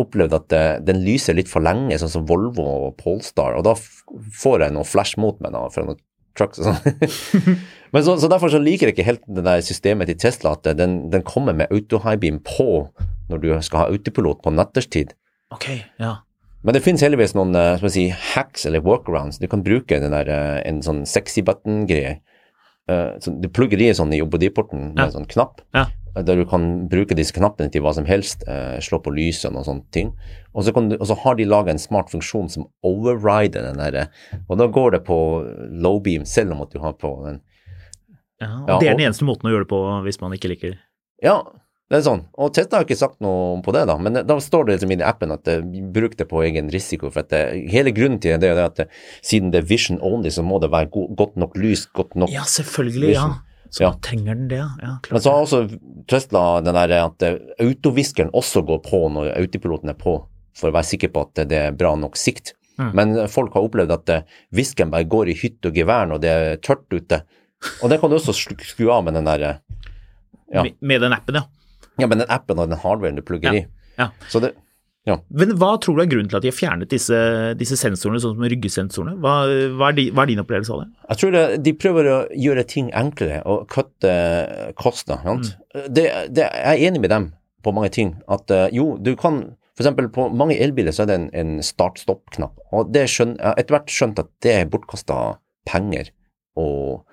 [0.00, 3.74] opplevd at det, den lyser litt for lenge, sånn som Volvo og Polestar, og da
[3.76, 6.00] får jeg noe flash mot meg da, fra noen
[6.38, 6.96] trucks og sånn.
[7.94, 10.68] Men så, så, derfor så liker jeg ikke helt det der systemet til Tesla, at
[10.78, 12.86] den, den kommer med auto-high beam på
[13.30, 15.14] når du skal ha autopilot på natterstid.
[15.54, 16.20] Okay, ja.
[16.66, 19.40] Men det finnes heldigvis noen uh, si, hacks eller workarounds.
[19.40, 20.30] Du kan bruke den der,
[20.68, 22.18] en sånn sexy button-greie.
[22.90, 25.08] Uh, du plugger i sånn i OBD-porten med ja.
[25.08, 25.64] en sånn knapp.
[25.74, 29.60] Ja der du kan bruke disse knappene til hva som helst, eh, slå på lysene
[29.60, 30.12] og sånne ting.
[30.54, 34.08] Og så, du, og så har de laga en smart funksjon som overrider den derre
[34.48, 35.18] Og da går det på
[35.70, 37.40] low beam, selv om at du har på den.
[38.40, 40.50] Ja, og ja, Det er den eneste måten å gjøre det på hvis man ikke
[40.50, 40.78] liker
[41.22, 41.42] Ja,
[41.90, 42.22] det er sånn.
[42.38, 44.98] Og Tesla har ikke sagt noe på det, da, men da står det liksom i
[45.02, 47.10] appen at uh, bruk det på egen risiko.
[47.10, 48.84] for det, Hele grunnen til det er at
[49.26, 52.46] siden det er vision only, så må det være godt nok lys, godt nok Ja,
[52.46, 53.10] selvfølgelig.
[53.10, 53.34] Vision.
[53.34, 53.49] ja.
[53.70, 53.90] Så ja.
[54.02, 54.94] trenger den det, ja.
[55.02, 55.10] Klart.
[55.14, 55.78] Men så har også
[56.10, 57.26] Tesla den der at
[57.62, 60.16] autoviskeren også går på når autopiloten er på,
[60.58, 62.54] for å være sikker på at det er bra nok sikt.
[62.80, 62.90] Mm.
[62.96, 64.12] Men folk har opplevd at
[64.56, 67.22] viskeren bare går i hytte og gevær når det er tørt ute.
[67.84, 69.46] Og det kan du også skru av med den der
[70.50, 70.64] ja.
[70.80, 71.46] Med den appen, ja.
[72.00, 73.64] Ja, med den appen og den hardwaren du plugger i.
[74.00, 74.08] Ja.
[74.32, 74.54] Så det
[75.08, 75.16] Ja.
[75.32, 77.18] Men hva tror du er grunnen til at de har fjernet disse,
[77.58, 79.16] disse sensorene, sånn som ryggesensorene?
[79.22, 79.34] Hva,
[79.78, 80.88] hva, er, di, hva er din opplevelse av det?
[81.06, 84.12] Jeg tror det, de prøver å gjøre ting enklere og kutte
[84.78, 85.40] kostnader.
[85.40, 85.86] Mm.
[85.88, 86.04] Det,
[86.36, 87.30] det, jeg er enig med dem
[87.64, 88.12] på mange ting.
[88.32, 89.42] At eh, jo, du kan
[89.80, 89.94] F.eks.
[90.12, 92.58] på mange elbiler så er det en, en start-stopp-knapp.
[92.76, 96.12] Og det skjøn, etter hvert skjønt at det er bortkasta penger
[96.60, 97.06] og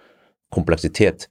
[0.52, 1.30] kompleksitet.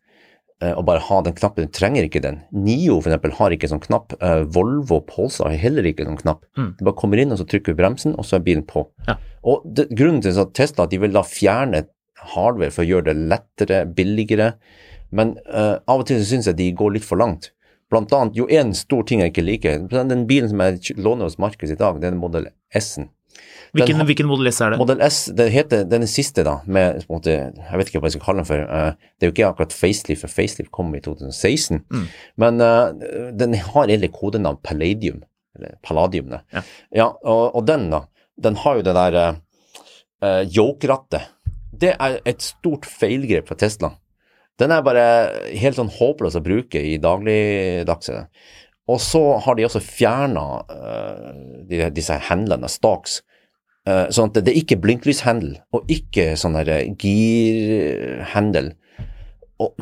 [0.63, 2.41] Eh, Å bare ha den knappen, du trenger ikke den.
[2.53, 4.15] Nio for eksempel har ikke sånn knapp.
[4.21, 6.45] Eh, Volvo og Polsa har heller ikke sånn knapp.
[6.57, 8.87] Du bare kommer inn, og så trykker du bremsen, og så er bilen på.
[9.09, 9.19] Ja.
[9.47, 11.87] Og det, grunnen til at Tesla de vil da fjerne
[12.35, 14.55] hardware for å gjøre det lettere, billigere,
[15.15, 17.53] men uh, av og til så syns jeg de går litt for langt.
[17.93, 21.39] Blant annet, jo en stor ting jeg ikke liker, den bilen som jeg låner hos
[21.39, 23.13] Markus i dag, det er modell S-en.
[23.77, 24.79] Hvilken, har- hvilken modell S er det?
[24.81, 28.25] Modell S, det heter den siste da, med måte, jeg vet ikke hva jeg skal
[28.25, 28.63] kalle den for.
[28.65, 31.83] Uh, det er jo ikke akkurat facelift, for facelift kom i 2016.
[32.41, 32.95] Men uh,
[33.37, 35.23] den har egentlig kodenavn Palladium,
[35.59, 36.31] eller Palladium.
[36.33, 36.41] det.
[36.55, 36.63] Ja.
[37.03, 38.05] ja og, og den da,
[38.41, 39.21] den har jo det der
[40.25, 41.33] uh, yoke-rattet.
[41.77, 43.93] Det er et stort feilgrep fra Tesla.
[44.57, 45.03] Den er bare
[45.53, 48.23] helt sånn håpløs å bruke i dagligdagse.
[48.87, 50.45] Og så har de også fjerna
[51.67, 53.21] de, disse handlene, staks,
[53.89, 56.71] uh, sånn at det er ikke blinklyshandel, og ikke sånn der
[57.03, 58.73] girhandel.
[59.63, 59.75] Og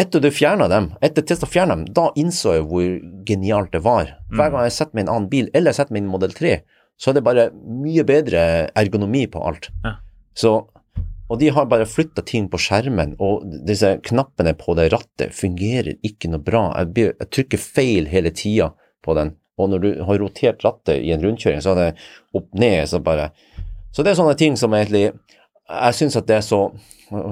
[0.00, 2.90] etter du fjerna dem, etter Tesla fjerna dem, da innså jeg hvor
[3.28, 4.14] genialt det var.
[4.32, 6.12] Hver gang jeg setter meg i en annen bil, eller jeg setter meg i en
[6.12, 6.52] Model 3,
[7.00, 8.42] så er det bare mye bedre
[8.76, 9.70] ergonomi på alt.
[9.86, 9.96] Ja.
[10.36, 10.52] Så,
[11.30, 15.94] og de har bare flytta ting på skjermen, og disse knappene på det rattet fungerer
[16.06, 16.64] ikke noe bra.
[16.80, 18.72] Jeg, blir- jeg trykker feil hele tida
[19.06, 21.90] på den, og når du har rotert rattet i en rundkjøring, så er det
[22.34, 23.30] opp ned, så bare
[23.92, 25.12] Så det er sånne ting som egentlig
[25.68, 26.60] Jeg syns at det er så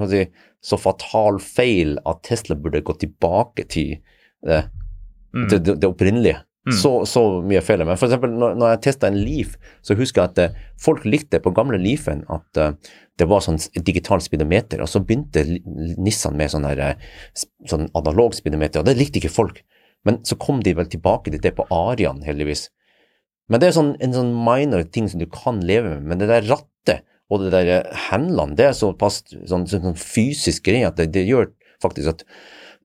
[0.09, 0.25] si,
[0.63, 3.97] så fatal feil at Tesla burde gå tilbake til
[4.45, 4.63] det,
[5.49, 6.39] det, det, det opprinnelige.
[6.67, 7.81] Så, så mye feil.
[7.87, 11.05] Men for eksempel når, når jeg testa en Leaf, så husker jeg at eh, folk
[11.07, 12.73] likte på gamle Leafen at eh,
[13.19, 15.43] det var sånn digital speedometer, og så begynte
[15.99, 19.63] Nissan med sånn her, eh, sånn analog speedometer, og det likte ikke folk.
[20.07, 22.69] Men så kom de vel tilbake til det på Arian, heldigvis.
[23.49, 26.29] Men det er sånn, en sånn minor ting som du kan leve med, men det
[26.29, 30.87] der rattet og det der handlene, hendene, det er såpass sånn, sånn, sånn fysisk greie
[30.87, 31.51] at det, det gjør
[31.83, 32.23] faktisk at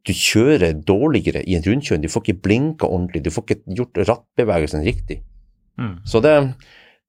[0.04, 2.02] du kjører dårligere i en rundkjøring.
[2.04, 5.20] Du får ikke blinka ordentlig, du får ikke gjort rattbevegelsen riktig.
[5.80, 5.94] Mm.
[6.06, 6.34] Så det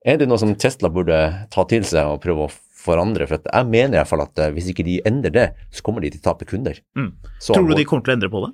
[0.06, 1.18] er det noe som Tesla burde
[1.52, 2.54] ta til seg og prøve å
[2.86, 3.26] forandre.
[3.28, 6.06] For jeg mener i hvert fall at eh, hvis ikke de endrer det, så kommer
[6.06, 6.80] de til å tape kunder.
[6.98, 7.12] Mm.
[7.42, 8.52] Så Tror du de kommer til å endre på det?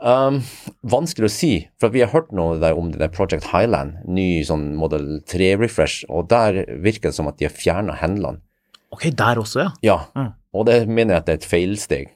[0.00, 0.38] Um,
[0.86, 1.48] vanskelig å si,
[1.82, 6.30] for vi har hørt noe om det der Project Highland, ny sånn Model 3-refresh, og
[6.30, 8.40] der virker det som at de har fjerna handlene.
[8.94, 9.72] Ok, der også, ja.
[9.84, 10.30] Ja, Mm.
[10.56, 12.08] og det mener jeg at det er et feilsteg.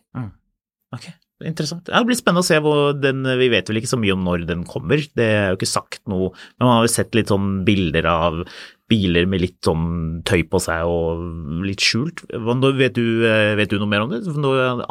[0.94, 1.10] Ok,
[1.42, 1.88] Interessant.
[1.90, 4.22] Ja, det blir spennende å se hvor den Vi vet vel ikke så mye om
[4.22, 6.30] når den kommer, det er jo ikke sagt noe.
[6.56, 8.44] Men man har jo sett litt sånn bilder av
[8.90, 12.22] biler med litt sånn tøy på seg og litt skjult.
[12.28, 14.20] Vet du, eh, vet du noe mer om det?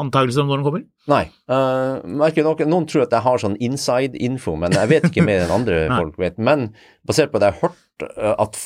[0.01, 0.83] Antakelser om når den kommer?
[1.13, 1.23] Nei.
[1.47, 2.01] Uh,
[2.33, 5.85] dere, noen tror at jeg har sånn inside-info, men jeg vet ikke mer enn andre
[5.99, 6.41] folk vet.
[6.41, 6.71] Men
[7.07, 8.59] basert på det jeg har hørt, uh, at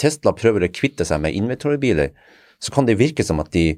[0.00, 2.12] Tesla prøver å kvitte seg med inventorbiler,
[2.60, 3.72] så kan det virke som at de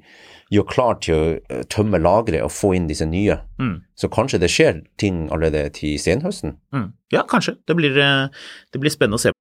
[0.52, 3.40] gjør klar til å uh, tømme lageret og få inn disse nye.
[3.58, 3.80] Mm.
[3.98, 6.58] Så kanskje det skjer ting allerede til senhøsten.
[6.74, 6.92] Mm.
[7.12, 7.56] Ja, kanskje.
[7.66, 8.28] Det blir, eh,
[8.72, 9.32] det blir spennende å se.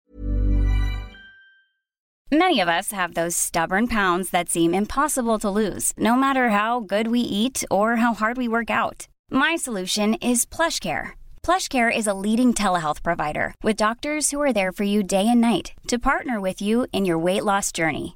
[2.32, 6.80] Many of us have those stubborn pounds that seem impossible to lose, no matter how
[6.80, 9.08] good we eat or how hard we work out.
[9.30, 11.12] My solution is PlushCare.
[11.44, 15.40] PlushCare is a leading telehealth provider with doctors who are there for you day and
[15.40, 18.16] night to partner with you in your weight loss journey.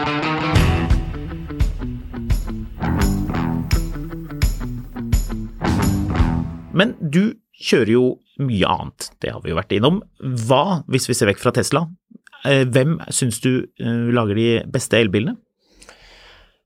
[6.77, 8.05] Men du kjører jo
[8.41, 10.01] mye annet, det har vi jo vært innom.
[10.47, 11.85] Hva, hvis vi ser vekk fra Tesla,
[12.47, 15.37] eh, hvem syns du eh, lager de beste elbilene?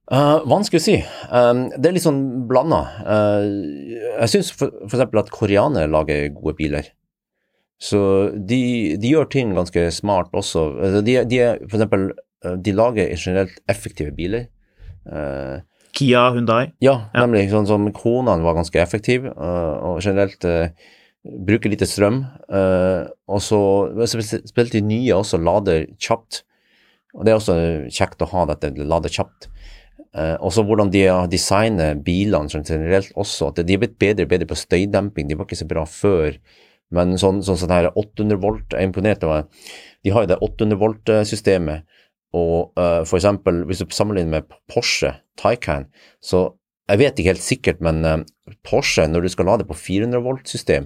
[0.06, 1.00] Uh, vanskelig å si.
[1.34, 2.78] Um, det er litt sånn blanda.
[3.02, 3.42] Uh,
[4.22, 5.00] jeg syns f.eks.
[5.02, 6.92] at koreanere lager gode biler.
[7.82, 7.98] Så
[8.32, 10.68] de, de, gjør ting ganske smart også.
[11.02, 12.06] De, de, for eksempel,
[12.62, 14.46] de lager generelt effektive biler.
[15.10, 15.58] Uh,
[15.96, 16.74] Kia, Hundai?
[16.84, 17.46] Ja, nemlig.
[17.52, 20.44] Sånn som Konaen var ganske effektiv, og generelt
[21.46, 22.20] bruker lite strøm.
[22.52, 23.60] og så
[24.04, 26.42] spesielt de nye også lader kjapt.
[27.16, 27.56] Og det er også
[27.88, 29.48] kjekt å ha dette lader kjapt.
[30.16, 33.50] Uh, også hvordan de har designet bilene generelt også.
[33.50, 35.28] at De er blitt bedre og bedre på støydemping.
[35.28, 36.38] De var ikke så bra før.
[36.94, 39.48] Men sånn, sånn, sånn her 800 volt Jeg er imponert over
[40.06, 41.82] De har jo det 800 volt-systemet.
[42.36, 46.52] Og uh, for eksempel, hvis du sammenligner med Porsche Taycan, så
[46.86, 48.20] Jeg vet ikke helt sikkert, men uh,
[48.62, 50.84] Porsche, når du skal lade på 400 volt-system,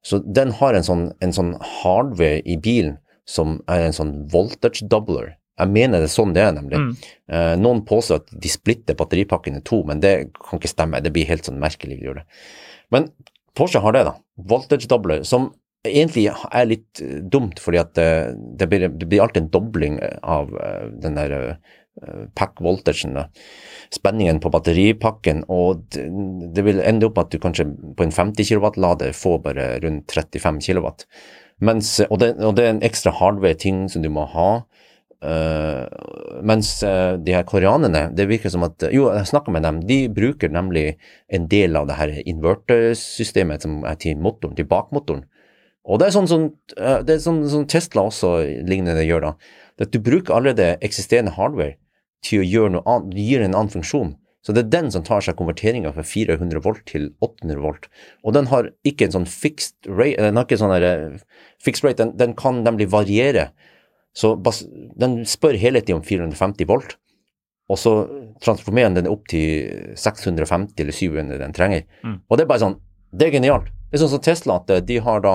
[0.00, 2.94] så den har en sånn, en sånn hardware i bilen
[3.28, 5.34] som er en sånn voltage doubler.
[5.58, 6.80] Jeg mener det er sånn det er, nemlig.
[6.80, 6.92] Mm.
[7.28, 11.02] Uh, noen påstår at de splitter batteripakken i to, men det kan ikke stemme.
[11.04, 12.42] Det blir helt sånn merkelig å gjøre det.
[12.94, 13.10] Men
[13.58, 14.14] Porsche har det, da.
[14.48, 15.50] Voltage doubler, som
[15.86, 20.00] egentlig er litt uh, dumt, fordi at uh, det, blir, det, blir, alltid en dobling
[20.22, 21.36] av uh, den der
[22.38, 23.16] pack voltagen,
[23.90, 26.04] spenningen på batteripakken, og det,
[26.54, 27.66] det, vil ende opp at du kanskje
[27.98, 30.92] på en 50 kW-lader får bare rundt 35 kW.
[31.58, 34.50] Mens, og, det, og det er en ekstra hardware-ting som du må ha.
[35.18, 35.90] Uh,
[36.46, 39.80] mens uh, de her koreanerne, det virker som at Jo, jeg snakka med dem.
[39.88, 40.92] De bruker nemlig
[41.34, 45.26] en del av det her invertersystemet som er til motoren, til bakmotoren.
[45.88, 48.36] Og det er sånn, sånn, det er sånn, sånn Tesla også
[48.68, 49.34] lignende gjør, da.
[49.80, 51.78] At du bruker allerede eksisterende hardware
[52.26, 54.16] til å gjøre noe annet, du gir en annen funksjon.
[54.44, 57.88] Så det er den som tar seg konverteringa fra 400 volt til 800 volt.
[58.26, 61.18] Og den har ikke en sånn fixed rate, den har ikke sånn
[61.62, 63.48] fixed rate, den, den kan nemlig variere
[64.18, 64.34] så
[64.98, 66.96] den spør hele tiden om 450 volt,
[67.68, 67.92] og så
[68.42, 71.84] transformerer den opp til 650 eller 700 den trenger.
[72.02, 72.20] Mm.
[72.26, 72.78] Og det er bare sånn,
[73.12, 73.68] det er genialt.
[73.88, 75.34] Det er sånn som Tesla, at eh, de har da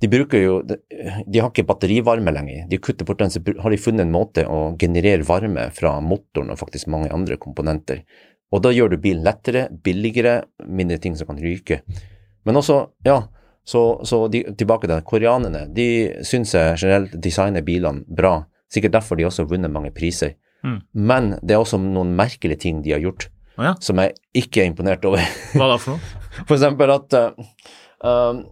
[0.00, 2.64] de bruker jo De har ikke batterivarme lenger.
[2.70, 6.52] De kutter bort den, så har de funnet en måte å generere varme fra motoren
[6.52, 8.04] og faktisk mange andre komponenter.
[8.50, 11.82] Og da gjør du bilen lettere, billigere, mindre ting som kan ryke.
[12.48, 13.20] Men også, ja,
[13.64, 15.66] så, så de, tilbake til koreanerne.
[15.74, 15.88] De
[16.26, 18.40] syns jeg generelt designer bilene bra.
[18.72, 20.34] Sikkert derfor de også har vunnet mange priser.
[20.64, 20.80] Mm.
[20.92, 23.74] Men det er også noen merkelige ting de har gjort oh, ja.
[23.80, 25.22] som jeg ikke er imponert over.
[25.54, 26.16] Hva da for noe?
[26.46, 27.46] For eksempel at uh,
[28.06, 28.42] uh,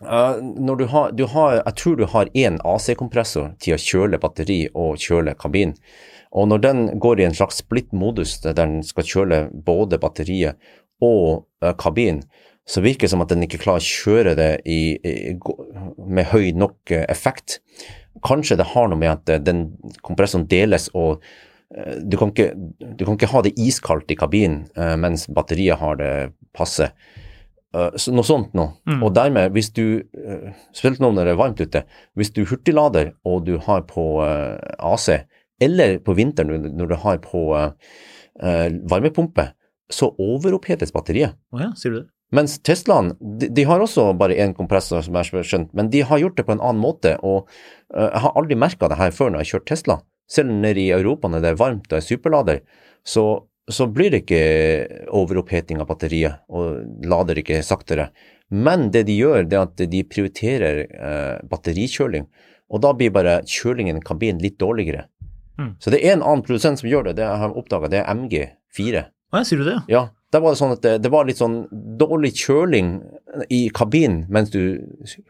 [0.00, 4.66] når du har, du har, Jeg tror du har én AC-kompressor til å kjøle batteri
[4.74, 5.72] og kjøle kabin.
[6.36, 10.60] Og når den går i en slags splitt-modus der den skal kjøle både batteriet
[11.00, 12.22] og uh, kabin,
[12.66, 15.36] så virker det som at den ikke klarer å kjøre det i, i,
[16.02, 17.60] med høy nok eh, effekt.
[18.26, 19.68] Kanskje det har noe med at den
[20.02, 24.66] kompressoren deles og uh, du kan, ikke, du kan ikke ha det iskaldt i kabinen
[25.00, 26.12] mens batteriet har det
[26.56, 26.90] passe.
[28.00, 28.72] Så noe sånt noe.
[28.88, 29.02] Mm.
[29.04, 30.00] Og dermed, hvis du,
[30.70, 31.82] spesielt nå når det er varmt ute,
[32.16, 35.08] hvis du hurtiglader og du har på AC,
[35.60, 37.42] eller på vinteren når du har på
[38.92, 39.50] varmepumpe,
[39.92, 41.36] så overopphetes batteriet.
[41.52, 42.08] Å oh ja, sier du det?
[42.34, 46.02] Mens Teslaen, de, de, har også bare én kompressor, som jeg har skjønt, men de
[46.06, 47.14] har gjort det på en annen måte.
[47.22, 47.46] Og
[47.94, 49.98] uh, jeg har aldri merka det her før når jeg har kjørt Tesla.
[50.30, 52.64] Selv nede i Europa når det er varmt og er superlader,
[53.06, 53.26] så,
[53.72, 58.10] så blir det ikke overoppheting av batteriet, og lader ikke saktere.
[58.54, 62.28] Men det de gjør, det er at de prioriterer eh, batterikjøling,
[62.70, 65.06] og da blir bare kjølingen i kabinen litt dårligere.
[65.58, 65.72] Mm.
[65.82, 68.14] Så det er en annen produsent som gjør det, det jeg har oppdaga, det er
[68.14, 69.02] MG4.
[69.34, 69.80] Hva sier du det?
[69.90, 71.58] Ja, da var det sånn det, det, var litt sånn
[71.98, 72.96] dårlig kjøling
[73.52, 74.60] i kabinen mens du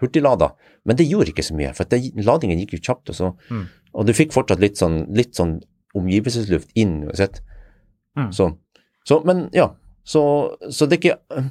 [0.02, 0.52] hurtiglada,
[0.88, 3.66] men det gjorde ikke så mye, for det, ladingen gikk jo kjapt, og, så, mm.
[3.96, 5.58] og du fikk fortsatt litt sånn, litt sånn
[5.96, 7.40] omgivelsesluft inn uansett.
[8.16, 8.30] Mm.
[8.32, 8.50] Så,
[9.08, 9.70] så, men ja,
[10.06, 10.22] så,
[10.70, 11.42] så det er ikke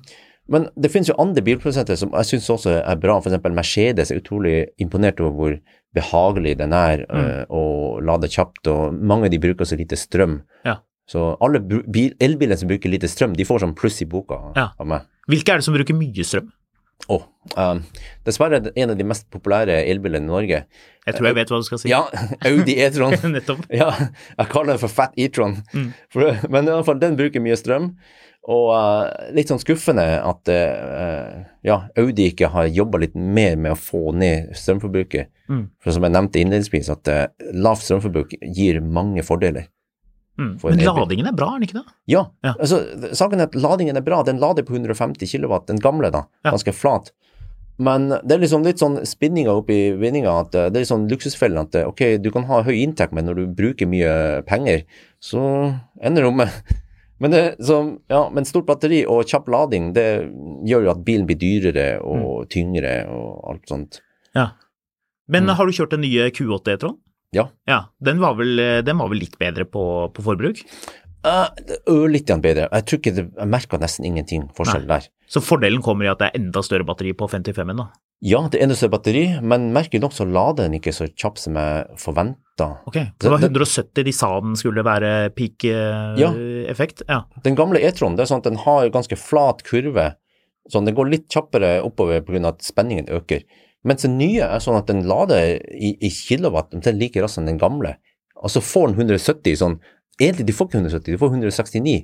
[0.45, 3.39] Men det finnes jo andre bilprodusenter som jeg syns også er bra, f.eks.
[3.49, 5.55] Mercedes er utrolig imponert over hvor
[5.95, 7.15] behagelig den er mm.
[7.15, 7.63] uh, å
[8.05, 10.35] lade kjapt, og mange av de bruker så lite strøm.
[10.67, 10.75] Ja.
[11.09, 11.63] Så alle
[12.21, 14.67] elbiler som bruker lite strøm, de får sånn pluss i boka ja.
[14.77, 15.09] av meg.
[15.31, 16.53] Hvilke er det som bruker mye strøm?
[17.11, 17.21] Oh,
[17.53, 17.83] um,
[18.25, 20.61] dessverre en av de mest populære elbilene i Norge.
[21.05, 21.89] Jeg tror jeg vet hva du skal si.
[21.91, 22.01] Ja,
[22.49, 23.13] Audi E-tron.
[23.29, 23.65] Nettopp.
[23.69, 23.91] Ja,
[24.39, 25.59] jeg kaller den for Fat E-tron.
[25.75, 25.91] Mm.
[26.49, 27.91] men i alle fall, den bruker mye strøm.
[28.45, 33.73] Og uh, litt sånn skuffende at uh, ja, Audi ikke har jobba litt mer med
[33.73, 35.31] å få ned strømforbruket.
[35.49, 35.63] Mm.
[35.81, 37.23] For som jeg nevnte innledningsvis, at uh,
[37.57, 39.69] lavt strømforbruk gir mange fordeler.
[40.35, 40.55] Mm.
[40.59, 41.93] Men ladingen er bra, er den ikke det?
[42.11, 42.25] Ja.
[42.43, 42.55] ja.
[42.59, 42.81] Altså,
[43.15, 44.21] saken er at ladingen er bra.
[44.27, 46.25] Den lader på 150 kW, den gamle, da.
[46.43, 46.51] Ja.
[46.55, 47.13] Ganske flat.
[47.77, 50.91] Men det er liksom litt sånn spinninga opp i vinninga, at eh, det er litt
[50.93, 54.41] sånn luksusfellen at eh, ok, du kan ha høy inntekt, men når du bruker mye
[54.47, 54.85] penger,
[55.19, 55.43] så
[55.99, 56.59] ender det opp med
[57.23, 57.81] men, det, så,
[58.11, 60.07] ja, men stort batteri og kjapp lading, det
[60.69, 63.99] gjør jo at bilen blir dyrere og tyngre og alt sånt.
[64.35, 64.53] Ja.
[65.31, 66.99] Men har du kjørt den nye Q8 E-tron?
[67.35, 67.49] Ja.
[67.69, 68.55] Ja, den var vel,
[68.87, 69.83] den var vel litt bedre på,
[70.15, 70.61] på forbruk?
[71.25, 71.47] Uh,
[72.11, 72.67] litt bedre.
[72.69, 74.99] Jeg tror ikke det, jeg merka nesten ingenting forskjell Nei.
[74.99, 75.07] der.
[75.31, 77.87] Så fordelen kommer i at det er enda større batteri på 55-en, da.
[78.25, 81.41] Ja, det er enda større batteri, men merkelig nok så lader den ikke så kjapt
[81.41, 82.67] som jeg forventa.
[82.85, 85.33] Ok, så det var 170 de sa den skulle være Ja.
[85.33, 87.03] peak-effekt?
[87.09, 87.23] Ja.
[87.43, 90.11] Den gamle E-tron, det er sånn at den har ganske flat kurve,
[90.71, 92.53] sånn den går litt kjappere oppover pga.
[92.53, 93.41] at spenningen øker.
[93.85, 97.45] Mens den nye er sånn at den lader i, i kilowatt omtrent like raskt som
[97.49, 97.95] den gamle.
[98.41, 99.77] Og så får den 170 sånn
[100.15, 101.95] Egentlig, de får ikke 170, de får 169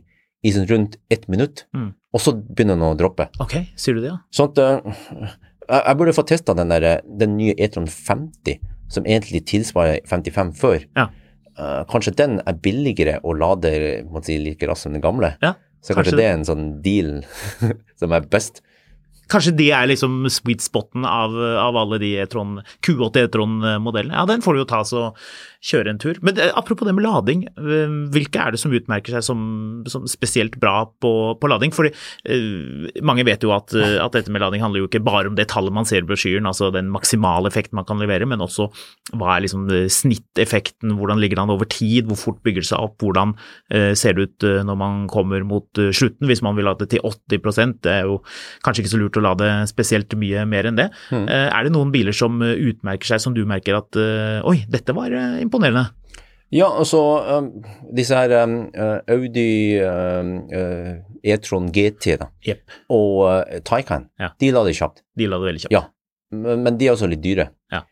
[0.43, 1.93] i sånn rundt ett minutt, Mm.
[2.11, 3.29] og så begynner den å droppe.
[3.39, 4.17] Ok, sier du det, ja?
[4.35, 5.29] Sånn at uh,
[5.69, 8.59] jeg, jeg burde få testa den, der, den nye E-tron 50,
[8.91, 10.83] som egentlig tilsvarer 55 før.
[10.99, 11.07] Ja.
[11.55, 15.37] Uh, kanskje den er billigere og lader må si, like raskt som den gamle.
[15.39, 17.13] Ja, Så kanskje kanskje det er en sånn deal
[18.01, 18.59] som er best.
[19.31, 24.17] Kanskje det er liksom sweet spoten av, av alle de E-tron, Q8 E-tron-modellene.
[24.17, 25.05] Ja, den får du jo ta så
[25.61, 26.17] kjøre en tur.
[26.25, 29.41] Men eh, apropos det med lading, eh, hvilke er det som utmerker seg som,
[29.89, 31.73] som spesielt bra på, på lading?
[31.75, 31.91] Fordi
[32.25, 35.47] eh, mange vet jo at, at dette med lading handler jo ikke bare om det
[35.51, 38.71] tallet man ser i brosjyren, altså den maksimale effekten man kan levere, men også
[39.13, 42.97] hva er liksom snitteffekten, hvordan ligger den over tid, hvor fort bygger det seg opp,
[43.03, 43.33] hvordan
[43.97, 47.91] ser det ut når man kommer mot slutten, hvis man vil lade til 80 det
[47.91, 48.19] er jo
[48.63, 50.87] kanskje ikke så lurt å lade spesielt mye mer enn det.
[51.11, 51.25] Mm.
[51.27, 53.99] Er det noen biler som utmerker seg, som du merker at
[54.47, 55.89] oi, dette var eh, imponerende?
[56.51, 56.99] Ja, altså
[57.37, 57.45] um,
[57.95, 62.65] disse her um, uh, Audi um, uh, E-tron GT da, yep.
[62.91, 64.31] og uh, Taycan, Ja.
[64.41, 65.03] de lader kjapt.
[65.15, 65.75] de lader veldig kjapt.
[65.77, 65.85] Ja,
[66.31, 67.49] men de er også litt dyre.
[67.71, 67.83] Ja.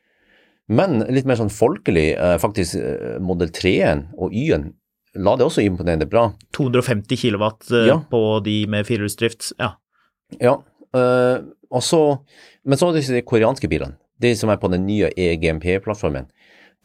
[0.69, 4.67] Men litt mer sånn folkelig, eh, faktisk eh, Model 3-en og Y-en
[5.17, 6.27] lader også imponerende bra.
[6.53, 7.95] 250 kilowatt Ja.
[8.11, 9.53] på de med firehjulsdrift.
[9.59, 9.71] Ja.
[10.39, 10.53] Ja,
[10.93, 12.01] og så,
[12.65, 16.27] men så er det disse koreanske bilene, de som er på den nye EGMP-plattformen.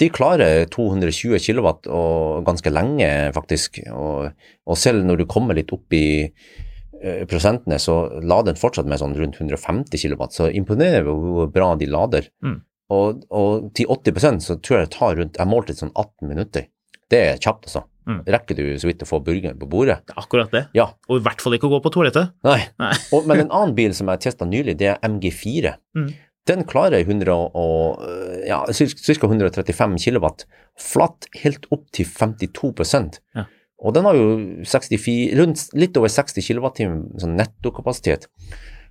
[0.02, 3.78] De klarer 220 kW og ganske lenge, faktisk.
[3.94, 4.32] Og,
[4.66, 8.98] og selv når du kommer litt opp i eh, prosentene, så lader den fortsatt med
[9.02, 10.26] sånn rundt 150 kW.
[10.34, 12.26] Så imponerer det hvor bra de lader.
[12.42, 12.58] Mm.
[12.94, 16.66] Og, og til 80% så tror jeg det tar rundt Jeg målte sånn 18 minutter.
[17.10, 17.86] Det er kjapt, altså.
[18.04, 18.20] Mm.
[18.34, 20.00] Rekker du så vidt å få burgeren på bordet?
[20.18, 20.66] Akkurat det.
[20.76, 20.90] Ja.
[21.08, 22.34] Og i hvert fall ikke å gå på toalettet.
[22.44, 22.58] Nei.
[22.82, 22.92] Nei.
[23.14, 25.76] Og, men en annen bil som jeg testa nylig, det er MG4.
[25.96, 26.10] Mm.
[26.48, 28.02] Den klarer 100 og,
[28.44, 29.28] ja, ca.
[29.30, 30.44] 135 kilowatt
[30.80, 33.46] flatt helt opp til 52 Ja.
[33.84, 34.26] Og den har jo
[34.64, 36.84] 64, rundt litt over 60 kWt
[37.20, 38.28] sånn nettokapasitet.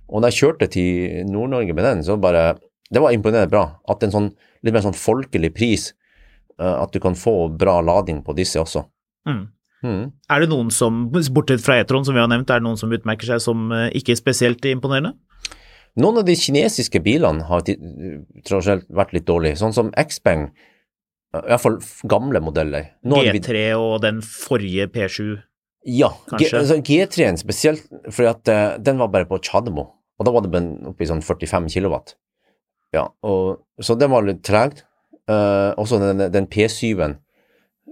[0.08, 2.58] Og da jeg kjørte til Nord-Norge med den, så bare
[2.92, 3.80] Det var imponerende bra.
[3.88, 4.26] At en sånn
[4.62, 5.92] litt mer sånn folkelig pris,
[6.60, 8.84] eh, at du kan få bra lading på disse også.
[9.26, 9.48] Mm.
[9.82, 10.12] Mm.
[10.30, 12.92] Er det noen som, bortsett fra E-tron som vi har nevnt, er det noen som
[12.92, 15.14] utmerker seg som eh, ikke spesielt imponerende?
[16.00, 17.78] Noen av de kinesiske bilene har tross
[18.48, 20.48] tradisjonelt vært litt dårlige, sånn som Xpeng,
[21.42, 21.78] iallfall
[22.10, 22.90] gamle modeller.
[23.06, 25.42] Nå har vi- G3 og den forrige P7.
[25.86, 26.62] Ja, kanskje?
[26.64, 30.62] Ja, G3-en spesielt, fordi at eh, den var bare på Tjademo, og da var det
[30.86, 32.14] oppe i sånn 45 kilowatt.
[32.94, 34.84] Ja, og, så den var litt tregt.
[35.24, 37.16] Uh, også den, den P7-en.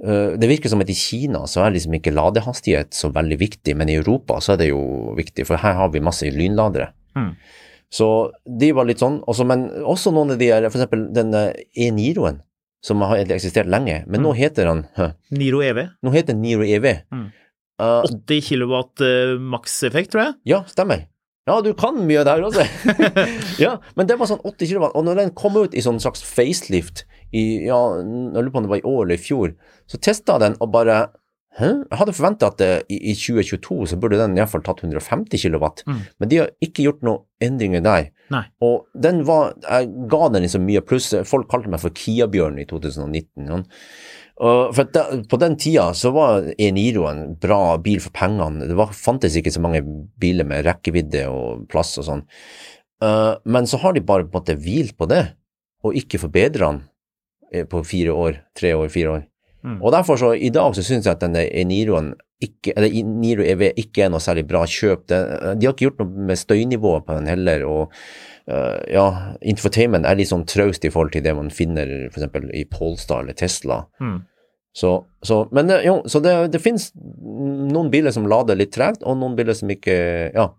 [0.05, 3.75] Uh, det virker som at i Kina så er liksom ikke ladehastighet så veldig viktig,
[3.79, 6.91] men i Europa så er det jo viktig, for her har vi masse lynladere.
[7.17, 7.33] Mm.
[7.93, 8.07] Så
[8.49, 12.41] de var litt sånn, også, men også noen av de her, eksempel den eh, E-Niroen,
[12.83, 14.87] som har eksistert lenge, men nå heter han,
[15.31, 15.85] Niro EV.
[16.03, 16.89] nå heter Niro EV.
[17.13, 17.29] Mm.
[17.83, 20.35] Uh, 80 kilowatt uh, makseffekt, tror jeg.
[20.55, 21.07] Ja, stemmer.
[21.49, 22.67] Ja, du kan mye av det her også.
[23.65, 26.23] ja, men det var sånn 80 kW, og når den kom ut i sånn slags
[26.23, 29.57] facelift i, ja, jeg lurer på om det var i år eller i fjor,
[29.91, 31.05] så testa den og bare?
[31.61, 35.67] Jeg hadde forventa at det, i, i 2022 så burde den iallfall tatt 150 kW,
[35.87, 35.99] Mm.
[36.19, 38.07] men de har ikke gjort noen endringer der.
[38.33, 38.45] Nei.
[38.65, 41.11] Og den var Jeg ga den liksom mye pluss.
[41.29, 43.51] Folk kalte meg for Kia-bjørn i 2019.
[43.51, 43.61] Ja.
[44.73, 48.67] For da, på den tida så var E-Niro en bra bil for pengene.
[48.67, 49.83] Det var, fantes ikke så mange
[50.19, 52.25] biler med rekkevidde og plass og sånn.
[53.03, 55.35] Uh, men så har de bare på en måte hvilt på det,
[55.85, 56.81] og ikke forbedra den
[57.53, 59.23] eh, på fire år, tre år, fire år.
[59.63, 59.79] Mm.
[59.81, 63.69] Og derfor så, i dag så syns jeg at denne E-Niroen ikke, eller Niro EV
[63.79, 65.07] ikke er noe særlig bra kjøp.
[65.11, 65.21] de,
[65.59, 67.95] de har ikke gjort noe med støynivået på den heller, og
[68.51, 69.07] uh, ja,
[69.53, 72.27] infotainment er litt sånn traust i forhold til det man finner f.eks.
[72.59, 73.85] i Polestar eller Tesla.
[74.03, 74.19] Mm.
[74.73, 74.91] Så,
[75.23, 79.37] så, men jo, så det, det finnes noen biler som lader litt tregt, og noen
[79.39, 79.97] biler som ikke
[80.33, 80.51] Ja.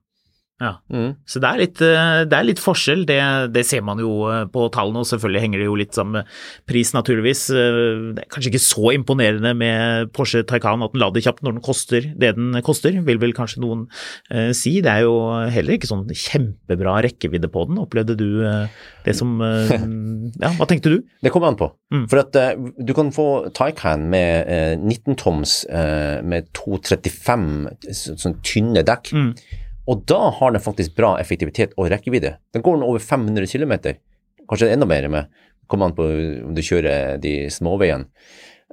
[0.62, 0.76] Ja.
[0.94, 1.16] Mm.
[1.26, 3.18] Så det er litt, eh, det er litt forskjell, det,
[3.56, 6.30] det ser man jo eh, på tallene, og selvfølgelig henger det jo litt sammen med
[6.70, 7.42] pris, naturligvis.
[7.50, 7.80] Eh,
[8.14, 11.66] Det er kanskje ikke så imponerende med Porsche Taycan at den lader kjapt når den
[11.66, 13.88] koster det den koster, vil vel kanskje noen
[14.30, 14.78] eh, si.
[14.86, 15.16] Det er jo
[15.52, 17.82] heller ikke sånn kjempebra rekkevidde på den.
[17.82, 18.70] Opplevde du eh,
[19.08, 19.74] det som eh,
[20.44, 21.02] Ja, hva tenkte du?
[21.24, 21.72] Det kommer an på.
[21.94, 22.06] Mm.
[22.12, 22.38] For at
[22.78, 23.28] du kan få
[23.58, 27.52] Taycan med eh, 19-toms eh, med 235
[27.90, 29.12] sånn tynne dekk.
[29.18, 29.34] Mm.
[29.90, 32.38] Og da har den faktisk bra effektivitet og rekkevidde.
[32.56, 33.74] Den går den over 500 km,
[34.48, 36.08] kanskje enda mer med kommer an på
[36.48, 38.10] om du kjører de småveiene.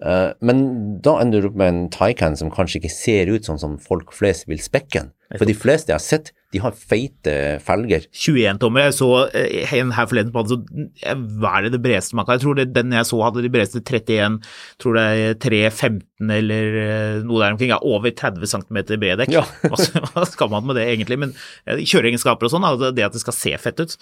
[0.01, 0.65] Eh, men
[1.05, 4.15] da ender du opp med en Taycan som kanskje ikke ser ut sånn som folk
[4.17, 5.13] flest vil spekke den.
[5.37, 7.33] For de fleste jeg har sett, de har feite
[7.63, 8.07] felger.
[8.11, 8.89] 21-tommer.
[8.89, 12.27] Jeg så eh, en her forleden på, den, så hva er det det bredeste man
[12.27, 14.41] kan Jeg tror det, den jeg så hadde de bredeste 31,
[14.83, 17.71] tror det er 315 eller eh, noe der omkring.
[17.71, 19.35] Ja, over 30 cm bred dekk.
[19.37, 19.45] Ja.
[19.71, 21.21] hva, skal man med det egentlig?
[21.23, 21.37] Men
[21.67, 23.97] Kjøreegenskaper og sånn, altså, det at det skal se fett ut.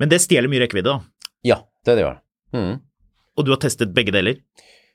[0.00, 1.30] Men det stjeler mye rekkevidde, da.
[1.46, 2.20] Ja, det det gjør.
[2.56, 2.74] Mm.
[3.36, 4.40] Og du har testet begge deler.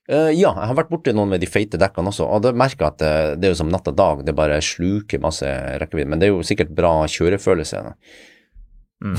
[0.05, 2.85] Eh, ja, jeg har vært borti noen med de feite dekkene også, og det merker
[2.85, 5.49] jeg at det, det er jo som natt og dag, det bare sluker masse
[5.81, 6.11] rekkevidde.
[6.13, 7.81] Men det er jo sikkert bra kjørefølelse.
[9.05, 9.17] Mm.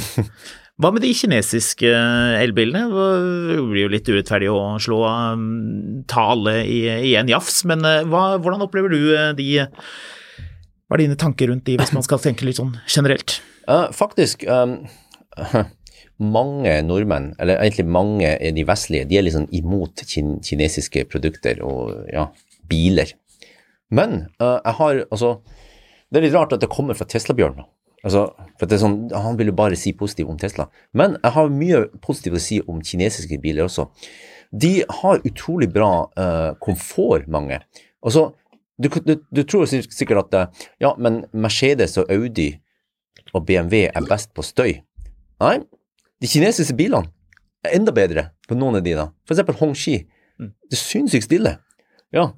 [0.76, 2.84] Hva med de kinesiske eh, elbilene?
[2.92, 6.82] Det blir jo litt urettferdig å slå tale ta alle i,
[7.12, 11.48] i en jafs, men eh, hva, hvordan opplever du eh, de Hva er dine tanker
[11.48, 13.38] rundt de, hvis man skal tenke litt sånn generelt?
[13.66, 14.84] Uh, faktisk, um,
[16.22, 21.60] mange nordmenn, eller egentlig mange i de vestlige, de er sånn imot kin kinesiske produkter
[21.64, 22.28] og ja,
[22.70, 23.12] biler.
[23.92, 25.36] Men uh, jeg har altså
[26.10, 27.64] Det er litt rart at det kommer fra Tesla-Bjørn.
[28.06, 30.68] Altså, for det er sånn, Han vil jo bare si positivt om Tesla.
[30.94, 33.88] Men jeg har mye positivt å si om kinesiske biler også.
[34.54, 37.58] De har utrolig bra uh, komfort, mange.
[38.06, 38.30] Altså,
[38.78, 42.50] du, du, du tror sikkert at eh, ja, men Mercedes og Audi
[43.32, 44.76] og BMW er best på støy.
[45.42, 45.56] Nei,
[46.22, 47.10] de kinesiske bilene
[47.66, 49.08] er enda bedre på noen av de da.
[49.26, 50.00] For eksempel Hongxi.
[50.38, 51.56] Det er sinnssykt stille.
[52.14, 52.30] Ja,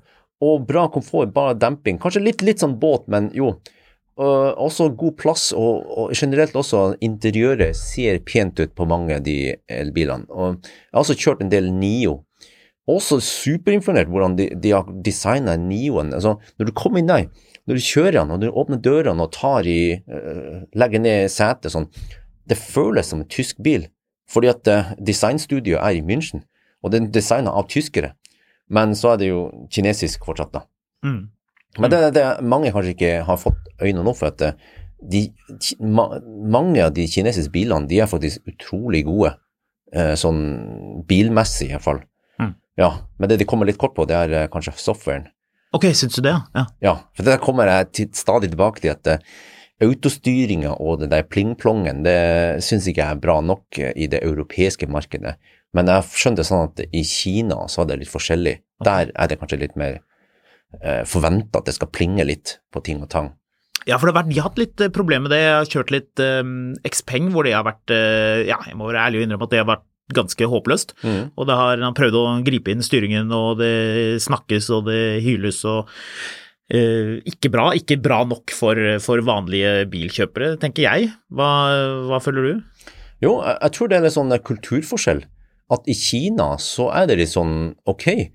[0.45, 1.99] og bra komfort, bare demping.
[2.01, 3.57] Kanskje litt, litt sånn båt, men jo.
[4.19, 9.23] Uh, også god plass, og, og generelt også interiøret ser pent ut på mange av
[9.27, 10.27] de elbilene.
[10.35, 12.17] Og jeg har også kjørt en del Nio.
[12.91, 16.11] Også superimponert hvordan de, de har designa Nioen.
[16.17, 17.29] Altså, når du kommer inn der,
[17.69, 21.75] når du kjører den, og du åpner dørene og tar i uh, Legger ned setet
[21.75, 21.87] sånn,
[22.49, 23.89] det føles som en tysk bil.
[24.29, 26.45] Fordi at uh, designstudioet er i München,
[26.85, 28.13] og den er designa av tyskere.
[28.69, 30.65] Men så er det jo kinesisk fortsatt, da.
[31.07, 31.23] Mm.
[31.79, 35.23] Men det, det mange kanskje ikke har fått øynene opp for, at eh, de,
[35.81, 39.35] ma, mange av de kinesiske bilene de er faktisk utrolig gode,
[39.95, 40.43] eh, sånn
[41.09, 42.03] bilmessig i hvert fall.
[42.43, 42.55] Mm.
[42.81, 45.29] Ja, men det de kommer litt kort på, det er eh, kanskje softwaren.
[45.77, 46.65] Ok, syns du det, ja?
[46.85, 49.25] Ja, for det kommer jeg til, stadig tilbake til at eh,
[49.85, 52.19] autostyringa og den der plingplongen, det
[52.67, 55.37] syns ikke jeg er bra nok i det europeiske markedet.
[55.77, 58.57] Men jeg skjønte sånn at i Kina så er det litt forskjellig.
[58.85, 60.01] Der er det kanskje litt mer
[60.81, 63.35] eh, forventa at det skal plinge litt på ting og tang.
[63.89, 65.43] Ja, for det har vært, de har hatt litt eh, problemer med det.
[65.45, 69.07] Jeg har kjørt litt eh, Xpeng, hvor det har vært eh, Ja, jeg må være
[69.07, 70.95] ærlig og innrømme at det har vært ganske håpløst.
[71.05, 71.23] Mm.
[71.37, 75.61] Og det har han prøvd å gripe inn styringen, og det snakkes og det hyles
[75.69, 75.93] og
[76.69, 77.71] Ikke bra.
[77.79, 81.11] Ikke bra nok for, for vanlige bilkjøpere, tenker jeg.
[81.33, 81.51] Hva,
[82.11, 82.87] hva føler du?
[83.25, 85.25] Jo, jeg, tror det er litt sånn kulturforskjell.
[85.75, 88.07] At i Kina så er det litt sånn ok.
[88.15, 88.31] Jeg,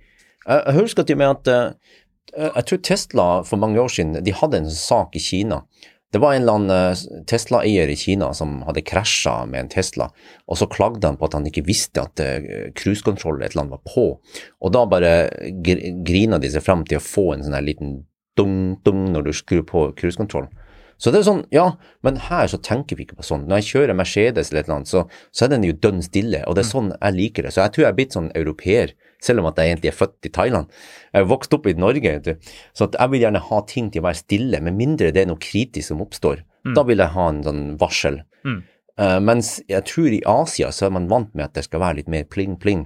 [0.59, 1.95] jeg husker til og med at eh,
[2.43, 5.63] jeg tror Tesla for mange år siden de hadde en sak i Kina.
[6.13, 10.11] Det var en eller annen eh, Tesla-eier i Kina som hadde krasja med en Tesla,
[10.45, 12.21] og så klagde han på at han ikke visste at
[12.77, 14.07] cruisekontroll et eller annet var på.
[14.61, 15.13] Og da bare
[15.63, 18.01] gr grina de seg frem til å få en sånn her liten
[18.39, 20.51] dung-dung når du skrur på cruisekontrollen.
[21.01, 21.65] Så det er sånn, ja,
[22.05, 23.47] men her så tenker vi ikke på sånn.
[23.49, 25.01] Når jeg kjører Mercedes eller et eller annet, så,
[25.35, 27.53] så er den jo dønn stille, og det er sånn jeg liker det.
[27.55, 30.29] Så jeg tror jeg er blitt sånn europeer, selv om at jeg egentlig er født
[30.29, 30.79] i Thailand.
[31.11, 32.53] Jeg er vokst opp i Norge, vet du.
[32.77, 35.41] så jeg vil gjerne ha ting til å være stille, med mindre det er noe
[35.43, 36.45] kritisk som oppstår.
[36.77, 38.21] Da vil jeg ha en sånn varsel.
[38.47, 38.61] Mm.
[39.01, 41.99] Uh, mens jeg tror i Asia så er man vant med at det skal være
[41.99, 42.85] litt mer pling-pling.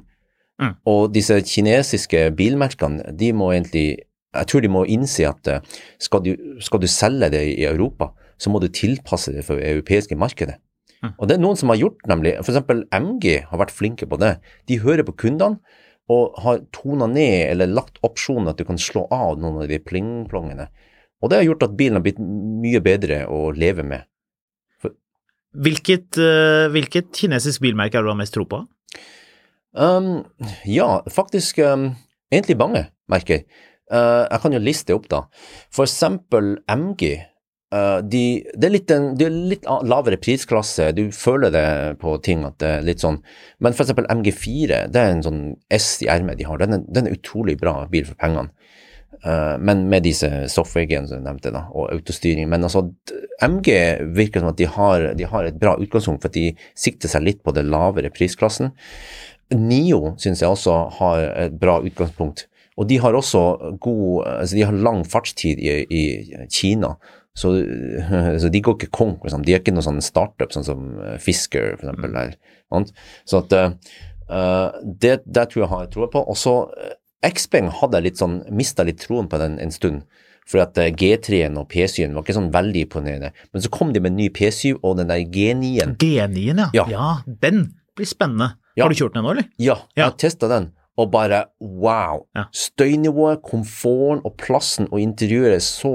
[0.58, 0.74] Mm.
[0.90, 6.24] Og disse kinesiske bilmerkene, de må egentlig jeg tror de må innse at eh, skal
[6.26, 6.32] du,
[6.64, 10.60] skal du selge det i Europa, så må du tilpasse det for det europeiske markedet.
[11.04, 11.14] Mm.
[11.14, 12.36] Og det er noen som har gjort, nemlig.
[12.42, 14.38] For eksempel MG har vært flinke på det.
[14.70, 15.62] De hører på kundene
[16.12, 19.80] og har tona ned eller lagt opsjonen at du kan slå av noen av de
[19.84, 20.70] plingplongene.
[21.22, 24.06] Og det har gjort at bilen har blitt mye bedre å leve med.
[25.58, 28.62] Hvilket, eh, hvilket kinesisk bilmerke har du mest tro på?
[29.78, 30.26] Um,
[30.66, 31.92] ja, faktisk um,
[32.32, 33.44] egentlig mange merker.
[33.88, 35.24] Uh, jeg kan jo liste opp, da.
[35.74, 37.18] For eksempel MG.
[37.76, 38.22] eh, de,
[38.56, 41.68] det, er litt en, det er litt lavere prisklasse, du føler det
[42.00, 43.18] på ting at det er litt sånn
[43.60, 45.42] Men for eksempel MG4, det er en sånn
[45.76, 48.54] S i ermet de har, den er, den er utrolig bra bil for pengene.
[49.26, 52.48] Uh, men med disse software-genene som jeg nevnte, da, og autostyring.
[52.52, 52.84] Men altså,
[53.42, 53.72] MG
[54.16, 57.26] virker som at de har, de har et bra utgangspunkt, for at de sikter seg
[57.26, 58.76] litt på det lavere prisklassen.
[59.56, 62.46] Nio syns jeg også har et bra utgangspunkt.
[62.78, 63.42] Og de har også
[63.82, 66.04] god altså De har lang fartstid i, i
[66.54, 66.94] Kina,
[67.38, 67.54] så,
[68.42, 69.26] så de går ikke konk.
[69.26, 69.46] Liksom.
[69.46, 72.86] De er ikke noe sånn startup, sånn som eh, Fisker, for eksempel.
[73.30, 76.24] Så at uh, det, det tror jeg har troa på.
[76.26, 76.56] Og så
[77.26, 80.06] Xpeng hadde jeg litt sånn, mista litt troen på den en stund.
[80.48, 83.34] For at eh, G3-en og P7-en var ikke sånn veldig imponerende.
[83.52, 85.98] Men så kom de med en ny P7 og den der G9-en.
[86.00, 86.86] G9-en, ja.
[86.88, 87.10] Ja.
[87.44, 87.66] Den
[87.98, 88.54] blir spennende.
[88.78, 88.86] Ja.
[88.86, 89.50] Har du kjørt den ennå, eller?
[89.60, 90.10] Ja, jeg Ja.
[90.12, 92.24] har testa den, og bare wow.
[92.36, 92.48] Ja.
[92.56, 95.92] Støynivået, komforten og plassen og interiøret så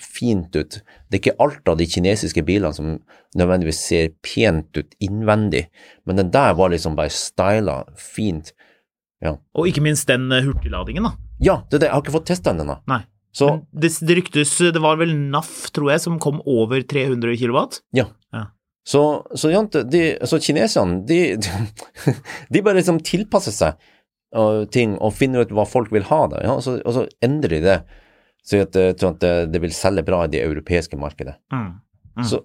[0.00, 0.78] fint ut.
[0.80, 2.94] Det er ikke alt av de kinesiske bilene som
[3.36, 5.66] nødvendigvis ser pent ut innvendig,
[6.08, 8.54] men den der var liksom bare styla fint.
[9.20, 11.12] Ja, Og ikke minst den eh, hurtigladingen, da.
[11.44, 11.88] ja det er det.
[11.90, 12.78] Jeg har ikke fått testa den ennå.
[13.70, 17.60] Det, det ryktes Det var vel NAF, tror jeg, som kom over 300 kW?
[17.94, 18.08] ja.
[18.32, 18.46] Ja.
[18.86, 19.50] Så, så,
[19.92, 22.14] de, så kineserne, de, de,
[22.52, 23.90] de bare liksom tilpasser seg
[24.36, 27.06] uh, ting og finner ut hva folk vil ha, da, ja, og, så, og så
[27.24, 27.80] endrer de det.
[28.46, 31.36] Så at, tror at det, det vil selge bra i det europeiske markedet.
[31.52, 31.74] Mm.
[32.16, 32.24] Mm.
[32.30, 32.40] Så,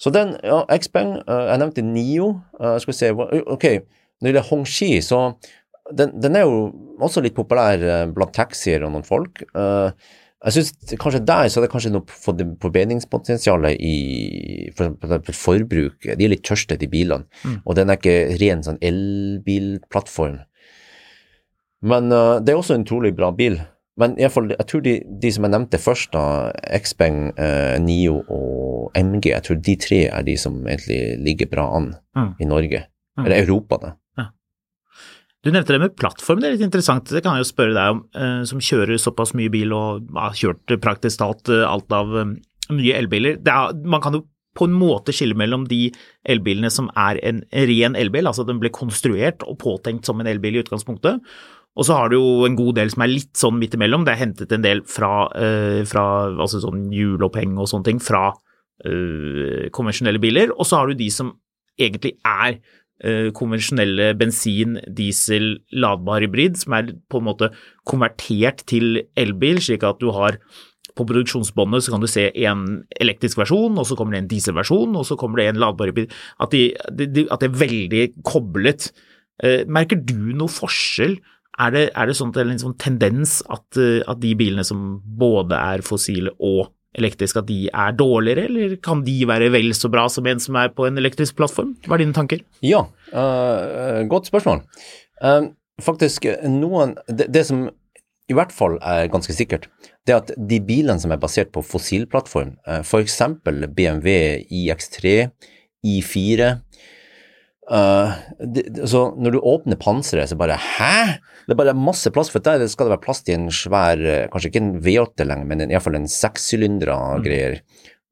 [0.00, 2.28] så den, ja, Xpeng, uh, jeg nevnte Nio,
[2.60, 3.66] uh, skal vi se, ok,
[4.20, 5.22] når det gjelder Hongxi, så
[5.96, 6.58] den, den er jo
[7.02, 9.42] også litt populær uh, blant taxier og noen folk.
[9.56, 9.90] Uh,
[10.40, 12.20] jeg synes kanskje der så er det kanskje noe
[12.62, 16.06] forbedringspotensial i for for forbruk.
[16.06, 17.28] De er litt tørste, de bilene.
[17.44, 17.58] Mm.
[17.64, 20.38] Og den er ikke ren sånn elbilplattform.
[21.82, 23.60] Men uh, det er også en utrolig bra bil.
[24.00, 26.50] Men jeg, får, jeg tror de, de som jeg nevnte først, da,
[26.80, 31.66] Xpeng, eh, Nio og MG, jeg tror de tre er de som egentlig ligger bra
[31.76, 32.30] an Mm.
[32.40, 32.80] i Norge.
[33.18, 33.26] Mm.
[33.26, 33.90] Eller Europa, da.
[35.40, 37.08] Du nevnte det med plattform, det er litt interessant.
[37.08, 40.34] Det kan jeg jo spørre deg om, eh, som kjører såpass mye bil og har
[40.36, 42.34] kjørt eh, praktisk talt eh, alt av um,
[42.76, 43.38] nye elbiler.
[43.48, 44.26] Er, man kan jo
[44.58, 45.94] på en måte skille mellom de
[46.28, 50.58] elbilene som er en ren elbil, altså den ble konstruert og påtenkt som en elbil
[50.58, 51.24] i utgangspunktet.
[51.78, 54.04] Og så har du jo en god del som er litt sånn midt imellom.
[54.04, 58.32] Det er hentet en del fra, eh, fra altså sånn hjuloppheng og sånne ting fra
[58.84, 60.52] eh, konvensjonelle biler.
[60.56, 61.32] Og så har du de som
[61.80, 62.58] egentlig er
[63.04, 67.52] eh, konvensjonelle bensin, diesel, ladbar hybrid, som er på en måte
[67.88, 70.40] konvertert til elbil, slik at du har
[70.98, 72.64] på produksjonsbåndet så kan du se en
[73.00, 76.12] elektrisk versjon, og så kommer det en dieselversjon, og så kommer det en ladbar hybrid.
[76.42, 76.74] At, de,
[77.06, 78.90] de, at det er veldig koblet.
[79.42, 81.18] Eh, merker du noe forskjell?
[81.60, 85.00] Er det, er det sånn at en sånn tendens at, eh, at de bilene som
[85.20, 89.90] både er fossile og elektriske, at de er dårligere, eller kan de være vel så
[89.92, 91.76] bra som en som er på en elektrisk plattform?
[91.86, 92.42] Hva er dine tanker?
[92.66, 92.82] Ja,
[93.12, 94.64] uh, godt spørsmål.
[95.22, 95.52] Uh,
[95.84, 97.68] faktisk, noen det, det som
[98.30, 99.68] i hvert fall er ganske sikkert,
[100.06, 103.20] det er at de bilene som er basert på fossilplattform, uh, f.eks.
[103.44, 104.16] BMW
[104.50, 105.30] iX3,
[105.86, 106.50] I4
[107.70, 108.12] eh,
[108.44, 111.18] det, det- så Når du åpner panseret, så bare Hæ?!
[111.46, 114.28] Det er bare masse plass, for der skal det være plass til en svær eh,
[114.30, 117.60] Kanskje ikke en V8 lenger, men iallfall i hvert fall en sekssylindra greier,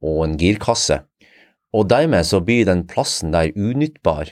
[0.03, 1.01] og en girkasse.
[1.75, 4.31] Og dermed så blir den plassen der unyttbar.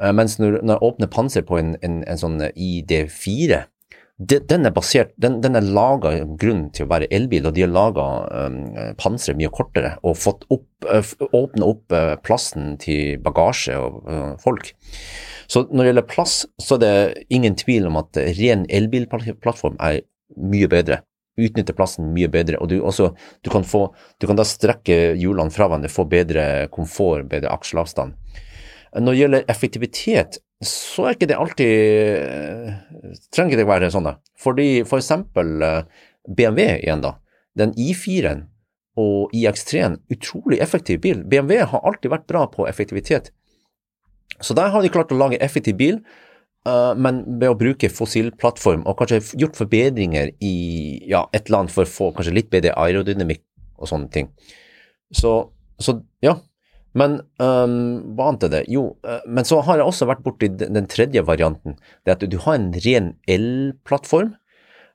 [0.00, 3.64] Eh, mens når, når jeg åpner panser på en, en, en sånn ID4, det,
[4.20, 7.72] den er basert, den, den er laga grunnen til å være elbil, og de har
[7.72, 8.58] laga um,
[9.00, 10.66] panseret mye kortere og fått opp,
[11.32, 11.94] åpna opp
[12.26, 14.74] plassen til bagasje og uh, folk.
[15.50, 20.02] Så når det gjelder plass, så er det ingen tvil om at ren elbilplattform er
[20.36, 21.00] mye bedre.
[21.40, 23.86] Utnytter plassen mye bedre, og du, også, du, kan, få,
[24.20, 26.44] du kan da strekke hjulene fra hverandre, få bedre
[26.74, 28.18] komfort, bedre aksjeavstand.
[28.98, 31.74] Når det gjelder effektivitet, så er ikke det alltid
[32.20, 32.72] eh,
[33.32, 34.16] Trenger ikke det være sånn, da.
[34.40, 37.14] Fordi for eksempel eh, BMW igjen, da.
[37.58, 38.46] Den I4-en
[39.00, 41.22] og iX3-en, utrolig effektiv bil.
[41.24, 43.30] BMW har alltid vært bra på effektivitet.
[44.40, 46.02] Så der har de klart å lage effektiv bil,
[46.66, 50.54] eh, men ved å bruke fossilplattform og kanskje gjort forbedringer i
[51.08, 53.46] ja, et eller annet for å få kanskje litt bedre aerodynamikk
[53.80, 54.30] og sånne ting.
[55.14, 55.34] Så,
[55.80, 56.36] så ja.
[56.98, 58.62] Men um, hva annet er det?
[58.72, 61.76] Jo, uh, men så har jeg også vært borti den, den tredje varianten.
[62.02, 64.32] Det er at du har en ren elplattform,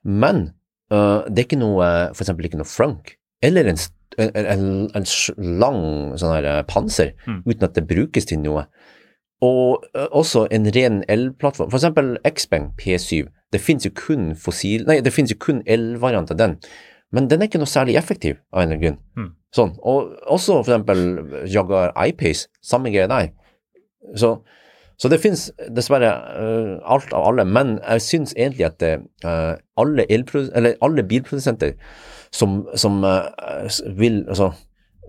[0.03, 0.49] men
[0.91, 3.15] uh, det er ikke noe, for eksempel ikke noe frunk,
[3.45, 3.79] eller en,
[4.19, 5.81] en, en, lang
[6.19, 7.41] sånn her øh, panser, Mm.
[7.45, 8.65] uten at det brukes til noe.
[9.45, 11.69] Og uh, også en ren elplattform.
[11.69, 13.27] For eksempel Xpeng P7.
[13.53, 16.57] Det finnes jo kun fossil, nei, det finnes jo kun elvariant av den,
[17.15, 18.97] men den er ikke noe særlig effektiv av en eller annen grunn.
[19.15, 19.29] Mm.
[19.55, 19.75] Sånn.
[19.87, 23.31] Og også for eksempel Jaguar I-Pace, samme greie der.
[24.19, 24.35] Så,
[24.99, 28.83] så det finnes dessverre uh, alt av alle, men jeg syns egentlig at
[29.25, 30.05] uh, alle,
[30.83, 31.75] alle bilprodusenter
[32.35, 33.31] som, som uh,
[33.97, 34.51] vil Altså,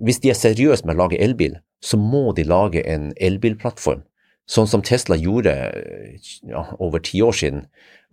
[0.04, 4.04] hvis de er seriøse med å lage elbil, så må de lage en elbilplattform.
[4.46, 5.52] Sånn som Tesla gjorde
[6.46, 7.64] ja, over ti år siden.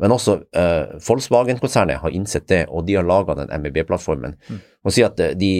[0.01, 4.37] Men også eh, Volkswagen-konsernet har innsett det, og de har laga den MEB-plattformen.
[4.83, 5.51] Og si at eh, de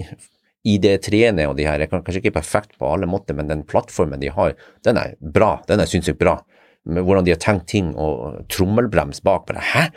[0.74, 4.32] ID3-ene og de her er kanskje ikke perfekt på alle måter, men den plattformen de
[4.32, 4.56] har,
[4.86, 5.56] den er bra.
[5.68, 6.38] Den er sinnssykt bra.
[6.84, 9.46] Med hvordan de har tenkt ting og trommelbrems bak.
[9.48, 9.88] Bare, Hæ?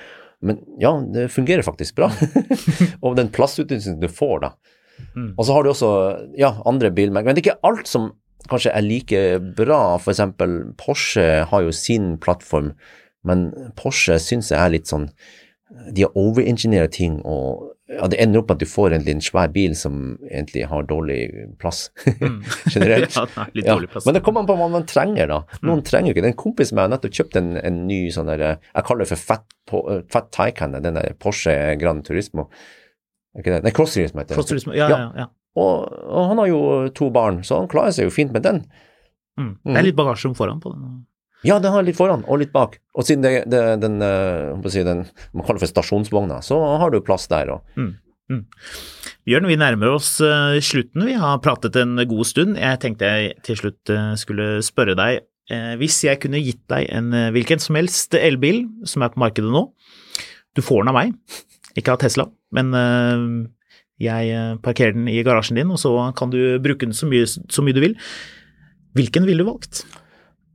[0.45, 2.11] Men ja, det fungerer faktisk bra.
[3.03, 4.53] og den plassutnyttelsen du får, da.
[5.37, 5.89] Og så har du også
[6.37, 7.29] ja, andre bilmerker.
[7.29, 8.11] Men det er ikke alt som
[8.49, 9.23] kanskje er like
[9.57, 9.97] bra.
[9.97, 12.73] Eksempel Porsche har jo sin plattform,
[13.27, 13.49] men
[13.79, 15.09] Porsche syns jeg er litt sånn
[15.91, 19.49] De har overengineert ting, og ja, det ender opp at du får en, en svær
[19.51, 21.19] bil som egentlig har dårlig
[21.59, 21.85] plass
[22.73, 23.11] generelt.
[23.17, 24.07] Ja, nei, litt dårlig plass.
[24.07, 25.37] Men det kommer an på hva man trenger, da.
[25.67, 26.31] Noen trenger jo ikke det.
[26.33, 29.09] En kompis med meg har nettopp kjøpt en, en ny sånn der Jeg kaller det
[29.13, 32.47] for Fat, Po- eh, fat Taycan, den der Porsche Grand Turismo.
[33.35, 33.61] Er ikke det?
[33.67, 34.39] Nei, Cross Turismo heter det.
[34.39, 35.27] Cross ja, ja, ja.
[35.57, 36.61] Og, og han har jo
[36.95, 38.63] to barn, så han klarer seg jo fint med den.
[39.39, 39.53] Mm.
[39.63, 40.99] Det er litt bagasjerom foran på den.
[41.45, 42.79] Ja, den har litt foran og litt bak.
[42.97, 47.01] Og siden det, det, den, eh, si, den man kaller for stasjonsvogna, så har du
[47.05, 47.63] plass der òg.
[49.27, 51.05] Bjørn, vi nærmer oss uh, slutten.
[51.07, 52.57] Vi har pratet en god stund.
[52.59, 56.89] Jeg tenkte jeg til slutt uh, skulle spørre deg, Uh, hvis jeg kunne gitt deg
[56.91, 59.61] en hvilken som helst elbil som er på markedet nå,
[60.51, 61.13] du får den av meg,
[61.79, 62.75] ikke av Tesla, men
[63.95, 67.63] jeg parkerer den i garasjen din, og så kan du bruke den så mye, så
[67.63, 67.95] mye du vil.
[68.99, 69.85] Hvilken ville du valgt?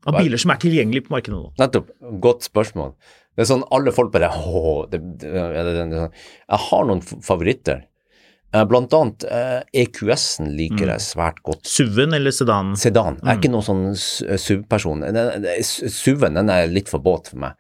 [0.07, 1.53] Av biler som er tilgjengelige på markedet nå.
[1.63, 1.93] Nettopp.
[2.23, 2.95] Godt spørsmål.
[3.33, 7.85] Det er sånn alle folk bare Åh, det, det, det, Jeg har noen favoritter.
[8.53, 11.65] Eh, Blant annet eh, EQS-en liker jeg svært godt.
[11.69, 12.75] SUV-en eller sedan?
[12.77, 13.17] Sedan.
[13.23, 15.07] Jeg er ikke noen sånn SUV-person.
[15.63, 17.57] SUV-en den er litt for båt for meg.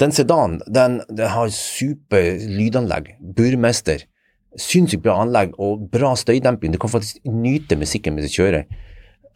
[0.00, 3.12] Den sedan, den, den har super lydanlegg.
[3.36, 4.06] Burmester.
[4.58, 6.72] Sinnssykt bra anlegg og bra støydemping.
[6.72, 8.64] Du kan faktisk nyte musikken mens du kjører.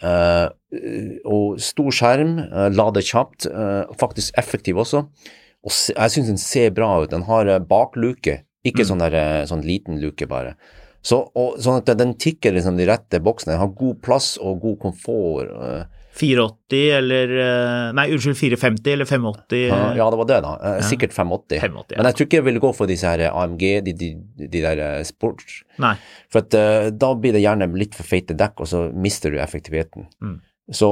[0.05, 0.49] Eh,
[1.24, 5.07] og stor skjerm, uh, lader kjapt, uh, faktisk effektiv også.
[5.66, 7.11] Og se, jeg syns den ser bra ut.
[7.12, 10.57] Den har bakluke, ikke sånn, der, sånn liten luke bare.
[11.07, 13.55] Så, og, sånn at den tikker liksom de rette boksene.
[13.55, 15.55] Den har god plass og god komfort.
[16.17, 16.21] Eh.
[16.21, 19.62] 480 eller eh, Nei, unnskyld, 450 eller 580?
[20.01, 20.55] Ja, det var det, da.
[20.73, 21.61] Eh, Sikkert 580.
[21.61, 22.01] 580, ja.
[22.01, 24.11] Men jeg tror ikke jeg ville gå for disse her AMG, de, de,
[24.49, 25.62] de der sports.
[25.83, 25.95] Nei.
[26.33, 29.41] For at, eh, da blir det gjerne litt for feite dekk, og så mister du
[29.43, 30.09] effektiviteten.
[30.25, 30.39] Mm.
[30.75, 30.89] Så,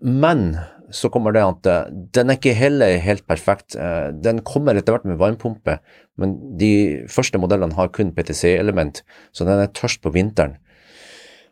[0.00, 0.54] men
[0.90, 3.76] så kommer det at eh, den er ikke heller helt perfekt.
[3.76, 5.76] Eh, Den kommer etter hvert med varmepumpe,
[6.20, 6.70] men de
[7.12, 9.02] første modellene har kun PTC-element,
[9.32, 10.56] så den er tørst på vinteren.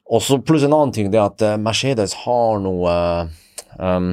[0.08, 2.92] Og så pluss en annen ting, det er at eh, Mercedes har noe
[3.76, 4.10] um,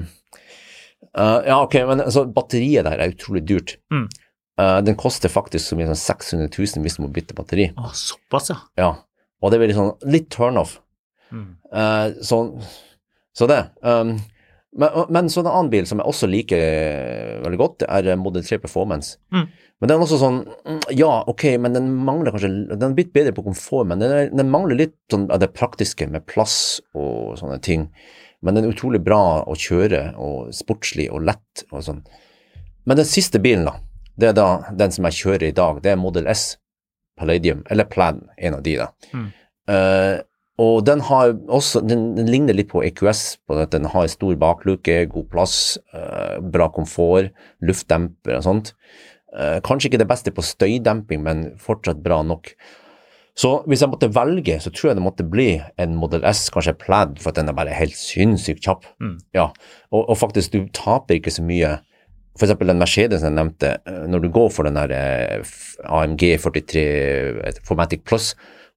[1.16, 3.78] uh, Ja, ok, men altså, batteriet der er utrolig dyrt.
[3.94, 4.08] Mm.
[4.60, 7.70] Uh, den koster faktisk så mye som 600 000 hvis du må bytte batteri.
[7.80, 8.60] Å, såpass, ja.
[8.80, 8.92] Ja,
[9.40, 10.78] og det er veldig sånn litt turnoff.
[11.32, 11.50] Mm.
[11.72, 12.42] Uh, så,
[13.36, 13.62] så det.
[13.80, 14.18] Um,
[14.76, 18.44] men, men så en annen bil som jeg også liker veldig godt, det er Model
[18.44, 19.16] 3 Performance.
[19.32, 19.48] Mm.
[19.82, 23.12] Men den er også sånn mm, Ja, ok, men den mangler kanskje Den er blitt
[23.16, 27.36] bedre på komfort, men den, den mangler litt sånn av det praktiske med plass og
[27.42, 27.90] sånne ting.
[28.46, 32.04] Men den er utrolig bra å kjøre, og sportslig og lett og sånn.
[32.86, 33.80] Men den siste bilen, da,
[34.22, 36.54] det er da den som jeg kjører i dag, det er Model S
[37.20, 38.90] Palladium, eller Plaid, en av de, da.
[39.16, 39.28] Mm.
[39.72, 40.16] Uh,
[40.62, 44.36] og den har også, den, den ligner litt på EQS, på at den har stor
[44.40, 45.58] bakluke, god plass,
[45.96, 47.34] uh, bra komfort,
[47.66, 48.72] luftdemper og sånt.
[49.36, 52.54] Eh, kanskje ikke det beste på støydemping, men fortsatt bra nok.
[53.36, 55.50] Så hvis jeg måtte velge, så tror jeg det måtte bli
[55.82, 58.88] en Model S, kanskje Plaid, for at den er bare helt sinnssykt kjapp.
[59.04, 59.18] Mm.
[59.36, 59.50] Ja,
[59.92, 61.74] og, og faktisk, du taper ikke så mye.
[62.36, 66.24] For eksempel den Mercedes jeg nevnte, eh, når du går for den der eh, AMG
[66.40, 68.32] 43 eh, Formatic Plus,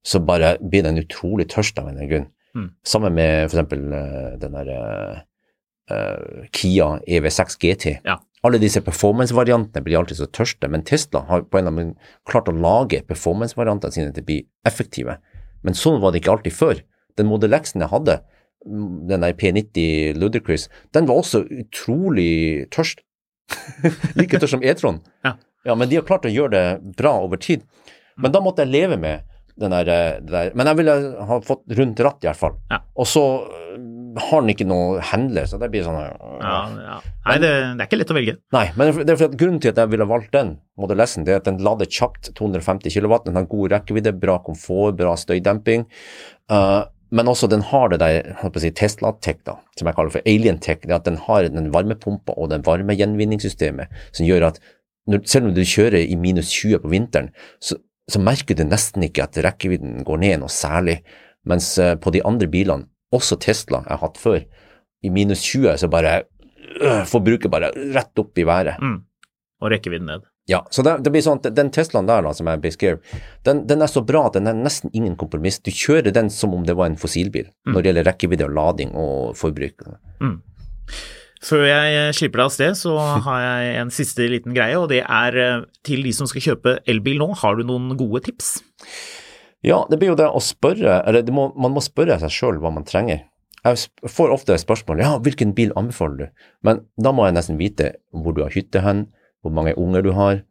[0.06, 2.28] så bare blir den utrolig tørst av en grunn.
[2.58, 2.68] Mm.
[2.86, 7.98] Sammen med eh, den der eh, Kia EV6 GT.
[8.02, 8.18] Ja.
[8.46, 12.30] Alle disse performance-variantene blir alltid så tørste, men Tesla har på en eller annen måte
[12.30, 15.18] klart å lage performance-variantene sine til å bli effektive.
[15.66, 16.82] Men sånn var det ikke alltid før.
[17.18, 18.20] Den Model X-en jeg hadde,
[18.64, 23.02] den der P90 Ludicrous, den var også utrolig tørst.
[24.18, 25.02] like tørst som E-tron.
[25.26, 25.34] Ja.
[25.66, 27.66] ja, men de har klart å gjøre det bra over tid.
[28.18, 29.26] Men da måtte jeg leve med
[29.58, 30.52] den der, der.
[30.54, 30.94] Men jeg ville
[31.28, 32.54] ha fått rundt ratt, i hvert fall.
[32.70, 32.78] Ja.
[32.94, 33.24] Og så
[34.16, 36.98] har den ikke noe handler, så det blir sånn Ja, ja.
[37.26, 38.34] Nei, det, det, er ikke lett å velge.
[38.54, 41.26] Nei, men det er for at grunnen til at jeg ville valgt den Model S-en,
[41.26, 45.16] det er at den lader kjapt, 250 kW, den har god rekkevidde, bra komfort, bra
[45.18, 45.86] støydemping.
[46.52, 48.30] Uh, men også den har det der
[48.60, 52.50] si, Tesla-tech, da, som jeg kaller for alien-tech, det at den har den varmepumpa og
[52.52, 54.60] den varmegjenvinningssystemet som gjør at
[55.08, 57.30] når, selv om du kjører i minus 20 på vinteren,
[57.64, 57.78] så,
[58.10, 61.00] så merker du nesten ikke at rekkevidden går ned noe særlig.
[61.48, 61.70] Mens
[62.02, 64.40] på de andre bilene også Tesla jeg har hatt før,
[65.04, 66.22] i minus 20 så bare
[66.80, 68.80] øh, forbruket bare rett opp i været.
[68.82, 68.98] Mm.
[69.62, 70.26] Og rekkevidden ned.
[70.48, 73.00] Ja, så det, det, blir sånn at den Teslaen der da, som jeg beskrev,
[73.44, 75.60] den, den, er så bra at den er nesten ingen kompromiss.
[75.60, 77.74] Du kjører den som om det var en fossilbil mm.
[77.74, 79.84] når det gjelder rekkevidde og lading og forbruk.
[80.24, 80.38] Mm.
[81.44, 82.96] Før jeg slipper deg av sted, så
[83.28, 86.78] har jeg en siste liten greie, og det er øh, til de som skal kjøpe
[86.88, 87.28] elbil nå.
[87.44, 88.56] Har du noen gode tips?
[89.66, 92.70] Ja, det blir jo det å spørre, eller må, man må spørre seg sjøl hva
[92.74, 93.24] man trenger.
[93.66, 97.96] Jeg får ofte spørsmål ja, hvilken bil anbefaler du, men da må jeg nesten vite
[98.14, 99.08] hvor du har hytte hen,
[99.42, 100.44] hvor mange unger du har,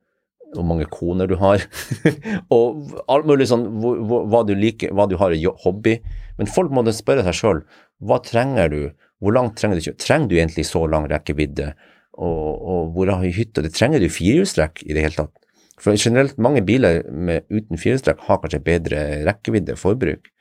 [0.53, 1.63] hvor mange koner du har,
[2.55, 5.97] og alt mulig sånn hva, du liker, hva du har i hobby.
[6.37, 7.63] Men folk må spørre seg sjøl
[8.03, 8.81] hva trenger du,
[9.23, 11.71] hvor langt trenger du trenger du egentlig så lang rekkevidde,
[12.17, 15.46] og, og hvor har hytte, det trenger du firehjulstrekk i det hele tatt.
[15.82, 20.32] For generelt mange biler med, uten firestrekk har kanskje bedre rekkevidde, forbruk.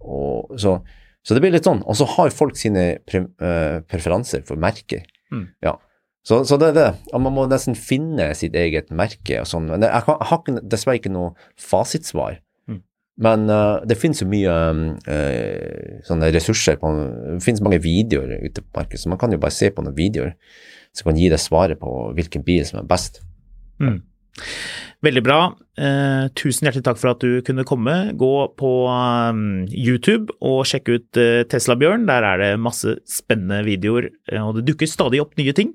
[0.00, 0.80] Og, så,
[1.22, 1.84] så, det blir litt sånn.
[1.86, 5.06] Og så har folk sine pre, uh, preferanser for merker.
[5.30, 5.46] Mm.
[5.62, 5.76] Ja.
[6.26, 6.88] Så, så, det er det.
[7.14, 9.70] Man må nesten finne sitt eget merke og sånn.
[9.70, 11.32] Men jeg, jeg har dessverre ikke noe
[11.70, 12.40] fasitsvar.
[12.68, 12.82] Mm.
[13.24, 14.58] Men uh, det finnes jo mye
[15.06, 16.82] uh, sånne ressurser.
[16.82, 19.86] På, det finnes mange videoer ute på markedet, så man kan jo bare se på
[19.86, 20.34] noen videoer
[20.90, 23.22] som kan gi deg svaret på hvilken bil som er best.
[23.78, 24.00] Mm.
[25.00, 25.38] Veldig bra.
[25.80, 27.94] Eh, tusen hjertelig takk for at du kunne komme.
[28.20, 32.04] Gå på um, YouTube og sjekk ut uh, Tesla-Bjørn.
[32.10, 35.72] Der er det masse spennende videoer, eh, og det dukker stadig opp nye ting.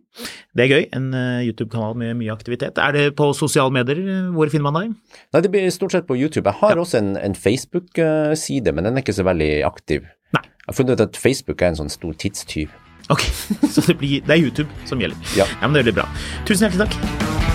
[0.53, 0.85] Det er gøy.
[0.93, 2.77] En uh, YouTube-kanal med mye aktivitet.
[2.77, 4.29] Er det på sosiale medier?
[4.35, 4.93] Hvor finner man deg?
[5.33, 6.45] Nei, det blir stort sett på YouTube.
[6.45, 6.85] Jeg har ja.
[6.85, 10.05] også en, en Facebook-side, men den er ikke så veldig aktiv.
[10.37, 10.45] Nei.
[10.45, 12.69] Jeg har funnet ut at Facebook er en sånn stor tidstyv.
[13.09, 13.25] Ok,
[13.73, 15.17] så det, blir, det er YouTube som gjelder.
[15.33, 15.49] Ja.
[15.49, 16.09] ja, men det veldig bra.
[16.45, 17.54] Tusen hjertelig takk.